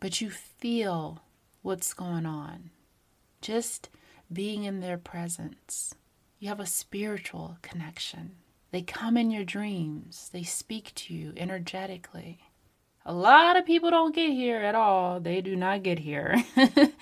but 0.00 0.22
you 0.22 0.30
feel 0.30 1.20
what's 1.60 1.92
going 1.92 2.24
on. 2.24 2.70
Just 3.42 3.90
being 4.32 4.64
in 4.64 4.80
their 4.80 4.96
presence. 4.96 5.94
You 6.38 6.48
have 6.48 6.58
a 6.58 6.64
spiritual 6.64 7.58
connection. 7.60 8.36
They 8.70 8.80
come 8.80 9.18
in 9.18 9.30
your 9.30 9.44
dreams, 9.44 10.30
they 10.32 10.44
speak 10.44 10.92
to 10.94 11.12
you 11.12 11.34
energetically. 11.36 12.38
A 13.04 13.12
lot 13.12 13.58
of 13.58 13.66
people 13.66 13.90
don't 13.90 14.14
get 14.14 14.30
here 14.30 14.62
at 14.62 14.74
all. 14.74 15.20
They 15.20 15.42
do 15.42 15.54
not 15.54 15.82
get 15.82 15.98
here. 15.98 16.42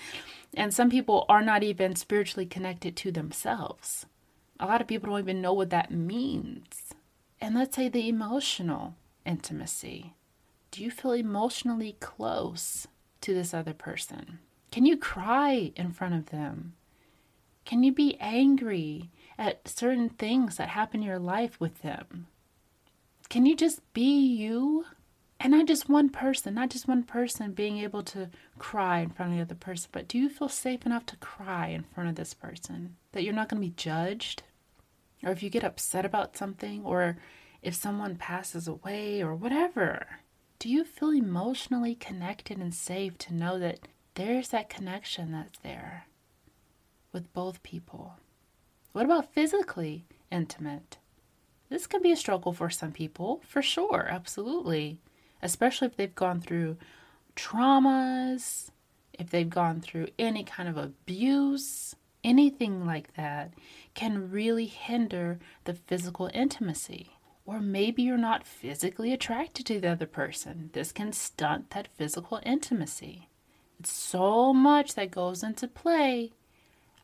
and 0.53 0.73
some 0.73 0.89
people 0.89 1.25
are 1.29 1.41
not 1.41 1.63
even 1.63 1.95
spiritually 1.95 2.45
connected 2.45 2.97
to 2.97 3.13
themselves. 3.13 4.07
A 4.61 4.67
lot 4.67 4.79
of 4.79 4.87
people 4.87 5.09
don't 5.09 5.19
even 5.19 5.41
know 5.41 5.53
what 5.53 5.71
that 5.71 5.89
means. 5.89 6.93
And 7.41 7.55
let's 7.55 7.75
say 7.75 7.89
the 7.89 8.07
emotional 8.07 8.93
intimacy. 9.25 10.13
Do 10.69 10.83
you 10.83 10.91
feel 10.91 11.13
emotionally 11.13 11.97
close 11.99 12.87
to 13.21 13.33
this 13.33 13.55
other 13.55 13.73
person? 13.73 14.37
Can 14.71 14.85
you 14.85 14.97
cry 14.97 15.71
in 15.75 15.91
front 15.91 16.13
of 16.13 16.27
them? 16.27 16.75
Can 17.65 17.83
you 17.83 17.91
be 17.91 18.17
angry 18.19 19.09
at 19.35 19.67
certain 19.67 20.09
things 20.09 20.57
that 20.57 20.69
happen 20.69 21.01
in 21.01 21.07
your 21.07 21.19
life 21.19 21.59
with 21.59 21.81
them? 21.81 22.27
Can 23.29 23.47
you 23.47 23.55
just 23.55 23.81
be 23.93 24.23
you? 24.23 24.85
And 25.39 25.53
not 25.53 25.65
just 25.65 25.89
one 25.89 26.09
person, 26.09 26.53
not 26.53 26.69
just 26.69 26.87
one 26.87 27.01
person 27.01 27.53
being 27.53 27.79
able 27.79 28.03
to 28.03 28.29
cry 28.59 28.99
in 28.99 29.09
front 29.09 29.31
of 29.31 29.37
the 29.37 29.41
other 29.41 29.55
person, 29.55 29.89
but 29.91 30.07
do 30.07 30.19
you 30.19 30.29
feel 30.29 30.49
safe 30.49 30.85
enough 30.85 31.07
to 31.07 31.17
cry 31.17 31.69
in 31.69 31.81
front 31.81 32.09
of 32.09 32.15
this 32.15 32.35
person? 32.35 32.95
That 33.13 33.23
you're 33.23 33.33
not 33.33 33.49
going 33.49 33.59
to 33.59 33.67
be 33.67 33.73
judged? 33.75 34.43
Or 35.23 35.31
if 35.31 35.43
you 35.43 35.49
get 35.49 35.63
upset 35.63 36.05
about 36.05 36.37
something, 36.37 36.83
or 36.83 37.17
if 37.61 37.75
someone 37.75 38.15
passes 38.15 38.67
away, 38.67 39.21
or 39.21 39.35
whatever, 39.35 40.19
do 40.59 40.69
you 40.69 40.83
feel 40.83 41.11
emotionally 41.11 41.95
connected 41.95 42.57
and 42.57 42.73
safe 42.73 43.17
to 43.19 43.33
know 43.33 43.59
that 43.59 43.79
there's 44.15 44.49
that 44.49 44.69
connection 44.69 45.31
that's 45.31 45.59
there 45.59 46.05
with 47.11 47.33
both 47.33 47.63
people? 47.63 48.13
What 48.91 49.05
about 49.05 49.33
physically 49.33 50.05
intimate? 50.31 50.97
This 51.69 51.87
can 51.87 52.01
be 52.01 52.11
a 52.11 52.17
struggle 52.17 52.51
for 52.51 52.69
some 52.69 52.91
people, 52.91 53.41
for 53.47 53.61
sure, 53.61 54.07
absolutely. 54.09 54.99
Especially 55.41 55.87
if 55.87 55.95
they've 55.95 56.13
gone 56.13 56.41
through 56.41 56.77
traumas, 57.35 58.71
if 59.13 59.29
they've 59.29 59.49
gone 59.49 59.81
through 59.81 60.07
any 60.19 60.43
kind 60.43 60.67
of 60.67 60.77
abuse, 60.77 61.95
anything 62.23 62.85
like 62.85 63.15
that 63.15 63.53
can 63.93 64.31
really 64.31 64.65
hinder 64.65 65.39
the 65.65 65.73
physical 65.73 66.29
intimacy. 66.33 67.11
Or 67.45 67.59
maybe 67.59 68.03
you're 68.03 68.17
not 68.17 68.45
physically 68.45 69.11
attracted 69.11 69.65
to 69.65 69.79
the 69.79 69.89
other 69.89 70.05
person. 70.05 70.69
This 70.73 70.91
can 70.91 71.11
stunt 71.11 71.71
that 71.71 71.87
physical 71.87 72.39
intimacy. 72.45 73.27
It's 73.79 73.91
so 73.91 74.53
much 74.53 74.93
that 74.95 75.11
goes 75.11 75.43
into 75.43 75.67
play. 75.67 76.31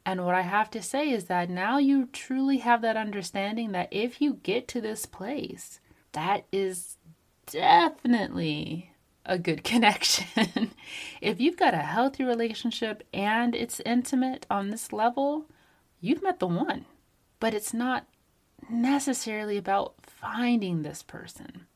And 0.06 0.25
what 0.25 0.36
I 0.36 0.41
have 0.41 0.69
to 0.71 0.82
say 0.82 1.10
is 1.10 1.25
that 1.25 1.49
now 1.49 1.80
you 1.80 2.06
truly 2.13 2.60
have 2.60 2.82
that 2.84 2.95
understanding 2.95 3.71
that 3.73 3.89
if 3.91 4.21
you 4.21 4.36
get 4.36 4.67
to 4.69 4.80
this 4.80 5.06
place, 5.06 5.80
that 6.13 6.45
is 6.51 6.97
definitely 7.47 8.91
a 9.28 9.38
good 9.38 9.63
connection. 9.63 10.72
if 11.22 11.40
you've 11.40 11.58
got 11.58 11.74
a 11.76 11.78
healthy 11.78 12.24
relationship 12.24 13.04
and 13.13 13.54
it's 13.54 13.80
intimate 13.86 14.48
on 14.50 14.70
this 14.70 14.92
level, 14.92 15.46
you've 16.02 16.24
met 16.24 16.40
the 16.40 16.48
one. 16.48 16.86
But 17.40 17.54
it's 17.54 17.74
not 17.74 18.08
necessarily 18.70 19.58
about 19.58 19.96
finding 20.02 20.82
this 20.82 21.04
person, 21.04 21.68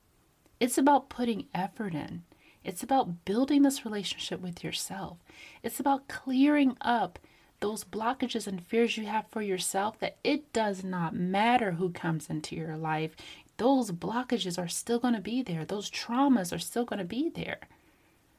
it's 0.59 0.77
about 0.77 1.09
putting 1.09 1.45
effort 1.53 1.93
in. 1.93 2.23
It's 2.63 2.83
about 2.83 3.25
building 3.25 3.63
this 3.63 3.85
relationship 3.85 4.39
with 4.39 4.63
yourself. 4.63 5.17
It's 5.63 5.79
about 5.79 6.07
clearing 6.07 6.77
up 6.79 7.17
those 7.59 7.83
blockages 7.83 8.47
and 8.47 8.63
fears 8.65 8.97
you 8.97 9.05
have 9.05 9.25
for 9.29 9.41
yourself 9.41 9.99
that 9.99 10.17
it 10.23 10.51
does 10.51 10.83
not 10.83 11.15
matter 11.15 11.73
who 11.73 11.91
comes 11.91 12.29
into 12.29 12.55
your 12.55 12.75
life 12.75 13.15
those 13.61 13.91
blockages 13.91 14.57
are 14.57 14.67
still 14.67 14.97
going 14.97 15.13
to 15.13 15.21
be 15.21 15.43
there. 15.43 15.63
Those 15.63 15.91
traumas 15.91 16.51
are 16.51 16.57
still 16.57 16.83
going 16.83 16.97
to 16.97 17.05
be 17.05 17.29
there. 17.29 17.59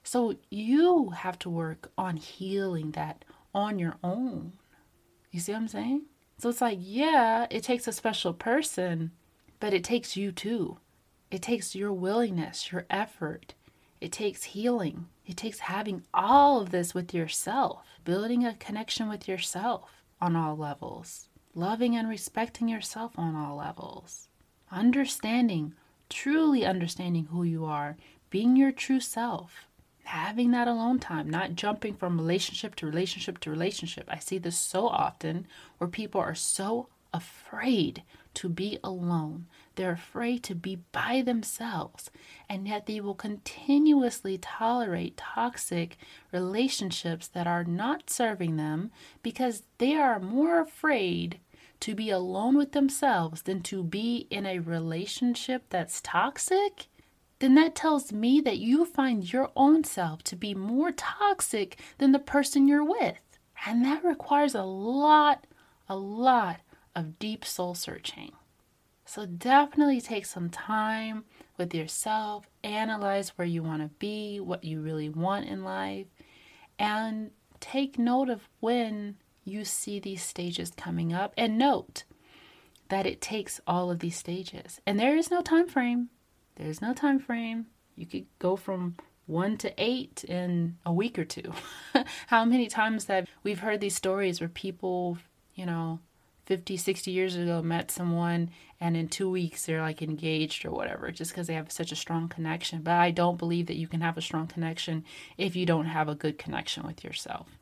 So 0.03 0.35
you 0.51 1.11
have 1.11 1.39
to 1.41 1.49
work 1.49 1.93
on 1.97 2.17
healing 2.17 2.91
that 2.91 3.25
on 3.55 3.79
your 3.79 3.95
own. 4.03 4.55
You 5.31 5.39
see 5.39 5.53
what 5.53 5.59
I'm 5.59 5.69
saying? 5.69 6.07
So 6.39 6.49
it's 6.49 6.61
like, 6.61 6.81
yeah, 6.81 7.47
it 7.51 7.63
takes 7.63 7.87
a 7.87 7.93
special 7.93 8.35
person, 8.35 9.13
but 9.61 9.73
it 9.73 9.85
takes 9.85 10.17
you 10.17 10.33
too. 10.33 10.79
It 11.31 11.41
takes 11.41 11.77
your 11.77 11.93
willingness, 11.93 12.73
your 12.73 12.85
effort. 12.91 13.55
It 14.01 14.11
takes 14.11 14.43
healing. 14.43 15.07
It 15.25 15.37
takes 15.37 15.61
having 15.61 16.03
all 16.13 16.61
of 16.61 16.71
this 16.71 16.95
with 16.95 17.15
yourself, 17.15 17.87
building 18.05 18.45
a 18.45 18.55
connection 18.55 19.09
with 19.09 19.29
yourself 19.29 19.89
on 20.21 20.35
all 20.35 20.57
levels, 20.57 21.29
loving 21.55 21.95
and 21.95 22.09
respecting 22.09 22.69
yourself 22.69 23.17
on 23.17 23.37
all 23.37 23.55
levels 23.55 24.27
understanding, 24.73 25.75
truly 26.09 26.65
understanding 26.65 27.27
who 27.27 27.45
you 27.45 27.65
are, 27.65 27.97
being 28.31 28.57
your 28.57 28.73
true 28.73 29.01
self, 29.01 29.69
having 30.05 30.51
that 30.51 30.67
alone 30.67 30.99
time, 30.99 31.29
not 31.29 31.55
jumping 31.55 31.95
from 31.95 32.19
relationship 32.19 32.75
to 32.77 32.87
relationship 32.87 33.39
to 33.41 33.51
relationship. 33.51 34.05
I 34.09 34.19
see 34.19 34.39
this 34.39 34.59
so 34.59 34.89
often 34.89 35.47
where 35.79 35.89
people 35.89 36.21
are 36.21 36.35
so 36.35 36.89
afraid 37.13 38.03
to 38.35 38.49
be 38.49 38.79
alone. 38.83 39.47
They're 39.75 39.93
afraid 39.93 40.43
to 40.45 40.55
be 40.55 40.81
by 40.93 41.23
themselves, 41.23 42.11
and 42.49 42.67
yet 42.67 42.87
they 42.87 43.01
will 43.01 43.15
continuously 43.15 44.39
tolerate 44.39 45.17
toxic 45.17 45.97
relationships 46.33 47.29
that 47.29 47.47
are 47.47 47.65
not 47.65 48.11
serving 48.11 48.57
them 48.57 48.91
because 49.23 49.63
they 49.79 49.95
are 49.95 50.19
more 50.19 50.61
afraid 50.61 51.39
to 51.83 51.97
be 51.97 52.11
alone 52.11 52.57
with 52.57 52.73
themselves 52.73 53.43
than 53.43 53.61
to 53.61 53.83
be 53.83 54.29
in 54.31 54.47
a 54.47 54.61
relationship 54.61 55.65
that's 55.69 56.01
toxic, 56.01 56.87
then 57.41 57.57
that 57.57 57.75
tells 57.75 58.13
me 58.13 58.41
that 58.41 58.59
you 58.59 58.85
find 58.85 59.33
your 59.33 59.51
own 59.57 59.83
self 59.83 60.23
to 60.23 60.37
be 60.37 60.55
more 60.55 60.93
toxic 60.93 61.77
than 61.99 62.13
the 62.13 62.21
person 62.21 62.69
you're 62.69 62.85
with. 62.85 63.21
And 63.67 63.85
that 63.85 64.05
requires 64.05 64.55
a 64.55 64.63
lot, 64.63 65.45
a 65.89 65.97
lot 65.97 66.61
of 66.95 67.19
deep 67.19 67.45
soul 67.45 67.75
searching. 67.75 68.31
So 69.05 69.27
definitely 69.27 70.01
take 70.01 70.25
some 70.25 70.51
time 70.51 71.25
with 71.59 71.75
yourself, 71.75 72.49
analyze 72.63 73.31
where 73.31 73.47
you 73.47 73.65
want 73.65 73.83
to 73.83 73.89
be, 73.99 74.39
what 74.39 74.63
you 74.63 74.81
really 74.81 75.09
want 75.09 75.49
in 75.49 75.65
life, 75.65 76.07
and 76.79 77.33
take 77.59 77.99
note 77.99 78.31
of 78.31 78.49
when 78.61 79.17
you 79.45 79.65
see 79.65 79.99
these 79.99 80.23
stages 80.23 80.73
coming 80.77 81.13
up 81.13 81.35
and 81.37 81.59
note 81.59 82.05
that 82.89 83.07
it 83.07 83.21
takes 83.21 83.61
all 83.67 83.91
of 83.91 84.01
these 84.01 84.17
stages. 84.17 84.81
And 84.87 84.99
there 84.99 85.17
is 85.17 85.31
no 85.31 85.41
time 85.41 85.67
frame. 85.67 86.11
There's 86.57 86.83
no 86.83 86.93
time 86.93 87.19
frame. 87.19 87.67
You 87.97 88.07
could 88.07 88.27
go 88.39 88.57
from 88.57 88.97
1 89.27 89.57
to 89.59 89.73
8 89.79 90.25
in 90.25 90.77
a 90.85 90.93
week 90.93 91.19
or 91.19 91.25
two. 91.25 91.53
How 92.27 92.45
many 92.45 92.67
times 92.67 93.07
have 93.07 93.29
we've 93.43 93.61
heard 93.61 93.81
these 93.81 93.97
stories 93.97 94.41
where 94.41 94.49
people 94.49 95.19
you 95.55 95.65
know 95.65 96.01
50 96.47 96.77
60 96.77 97.11
years 97.11 97.37
ago 97.37 97.63
met 97.63 97.91
someone 97.91 98.51
and 98.81 98.97
in 98.97 99.09
2 99.09 99.31
weeks 99.31 99.65
they're 99.65 99.81
like 99.81 100.03
engaged 100.03 100.67
or 100.67 100.71
whatever 100.71 101.11
just 101.11 101.31
because 101.31 101.47
they 101.47 101.55
have 101.55 101.73
such 101.73 101.93
a 101.93 101.97
strong 101.97 102.29
connection. 102.29 102.83
But 102.83 102.95
i 102.95 103.11
don't 103.11 103.39
believe 103.39 103.67
that 103.67 103.77
you 103.77 103.87
can 103.87 104.01
have 104.01 104.19
a 104.19 104.23
strong 104.23 104.47
connection 104.47 105.05
if 105.39 105.57
you 105.57 105.65
don't 105.65 105.87
have 105.87 106.09
a 106.09 106.15
good 106.15 106.37
connection 106.37 106.87
with 106.87 107.05
yourself 107.05 107.59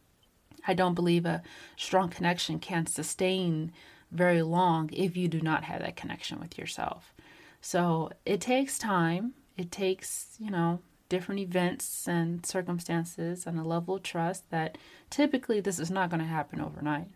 I 0.67 0.75
don't 0.75 0.95
believe 0.95 1.27
a 1.27 1.43
strong 1.77 2.09
connection 2.09 2.59
can 2.59 2.87
sustain 2.87 3.73
very 4.11 4.43
long 4.43 4.91
if 4.93 5.17
you 5.17 5.29
do 5.29 5.41
not 5.41 5.65
have 5.65 5.81
that 5.81 5.97
connection 5.97 6.41
with 6.41 6.59
yourself. 6.59 7.15
So 7.61 8.11
it 8.25 8.41
takes 8.41 8.79
time. 8.79 9.35
It 9.57 9.71
takes, 9.71 10.37
you 10.39 10.51
know, 10.51 10.81
different 11.09 11.41
events 11.41 12.09
and 12.09 12.45
circumstances 12.47 13.47
and 13.47 13.59
a 13.59 13.65
level 13.65 13.97
of 13.97 14.03
trust 14.03 14.49
that 14.51 14.79
typically 15.11 15.61
this 15.61 15.79
is 15.79 15.91
not 15.91 16.09
going 16.09 16.21
to 16.21 16.27
happen 16.27 16.61
overnight. 16.61 17.09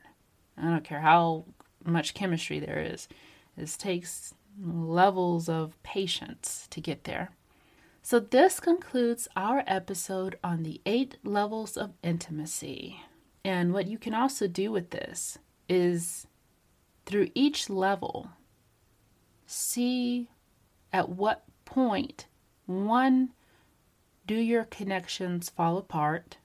I 0.58 0.62
don't 0.62 0.84
care 0.84 1.00
how 1.00 1.46
much 1.84 2.14
chemistry 2.14 2.60
there 2.60 2.80
is. 2.80 3.08
This 3.56 3.76
takes 3.76 4.34
levels 4.62 5.48
of 5.48 5.80
patience 5.82 6.66
to 6.70 6.80
get 6.80 7.04
there. 7.04 7.30
So, 8.02 8.20
this 8.20 8.60
concludes 8.60 9.28
our 9.34 9.64
episode 9.66 10.38
on 10.44 10.62
the 10.62 10.80
eight 10.84 11.16
levels 11.24 11.76
of 11.78 11.94
intimacy. 12.02 13.00
And 13.44 13.72
what 13.72 13.86
you 13.86 13.98
can 13.98 14.14
also 14.14 14.46
do 14.48 14.72
with 14.72 14.90
this 14.90 15.38
is 15.68 16.26
through 17.04 17.28
each 17.34 17.68
level, 17.68 18.30
see 19.46 20.30
at 20.92 21.10
what 21.10 21.44
point 21.64 22.26
one, 22.66 23.30
do 24.26 24.36
your 24.36 24.64
connections 24.64 25.50
fall 25.50 25.76
apart? 25.76 26.38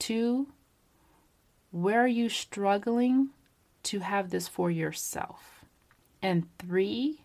Two, 0.00 0.48
where 1.70 2.02
are 2.02 2.08
you 2.08 2.28
struggling 2.28 3.30
to 3.84 4.00
have 4.00 4.30
this 4.30 4.48
for 4.48 4.70
yourself? 4.70 5.64
And 6.20 6.48
three, 6.58 7.22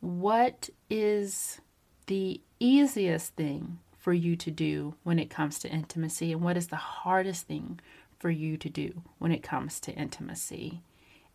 what 0.00 0.70
is 0.88 1.60
the 2.06 2.40
easiest 2.58 3.34
thing 3.34 3.78
for 4.00 4.12
you 4.12 4.34
to 4.34 4.50
do 4.50 4.94
when 5.02 5.18
it 5.18 5.30
comes 5.30 5.58
to 5.58 5.68
intimacy 5.70 6.32
and 6.32 6.40
what 6.40 6.56
is 6.56 6.68
the 6.68 6.76
hardest 6.76 7.46
thing 7.46 7.78
for 8.18 8.30
you 8.30 8.56
to 8.56 8.68
do 8.68 9.02
when 9.18 9.30
it 9.30 9.42
comes 9.42 9.78
to 9.80 9.92
intimacy 9.92 10.80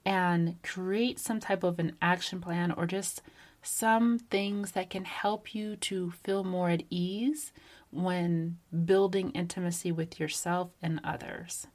and 0.05 0.61
create 0.61 1.19
some 1.19 1.39
type 1.39 1.63
of 1.63 1.79
an 1.79 1.95
action 2.01 2.39
plan 2.41 2.71
or 2.71 2.85
just 2.85 3.21
some 3.61 4.19
things 4.19 4.71
that 4.71 4.89
can 4.89 5.05
help 5.05 5.55
you 5.55 5.75
to 5.75 6.11
feel 6.23 6.43
more 6.43 6.69
at 6.69 6.83
ease 6.89 7.51
when 7.89 8.57
building 8.85 9.31
intimacy 9.31 9.91
with 9.91 10.19
yourself 10.19 10.69
and 10.81 10.99
others. 11.03 11.65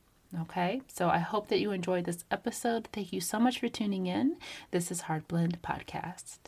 Okay, 0.42 0.82
so 0.86 1.08
I 1.08 1.18
hope 1.18 1.48
that 1.48 1.58
you 1.58 1.72
enjoyed 1.72 2.04
this 2.04 2.24
episode. 2.30 2.88
Thank 2.92 3.12
you 3.12 3.20
so 3.20 3.40
much 3.40 3.58
for 3.58 3.68
tuning 3.68 4.06
in. 4.06 4.36
This 4.70 4.92
is 4.92 5.02
Heart 5.02 5.26
Blend 5.26 5.60
Podcast. 5.60 6.38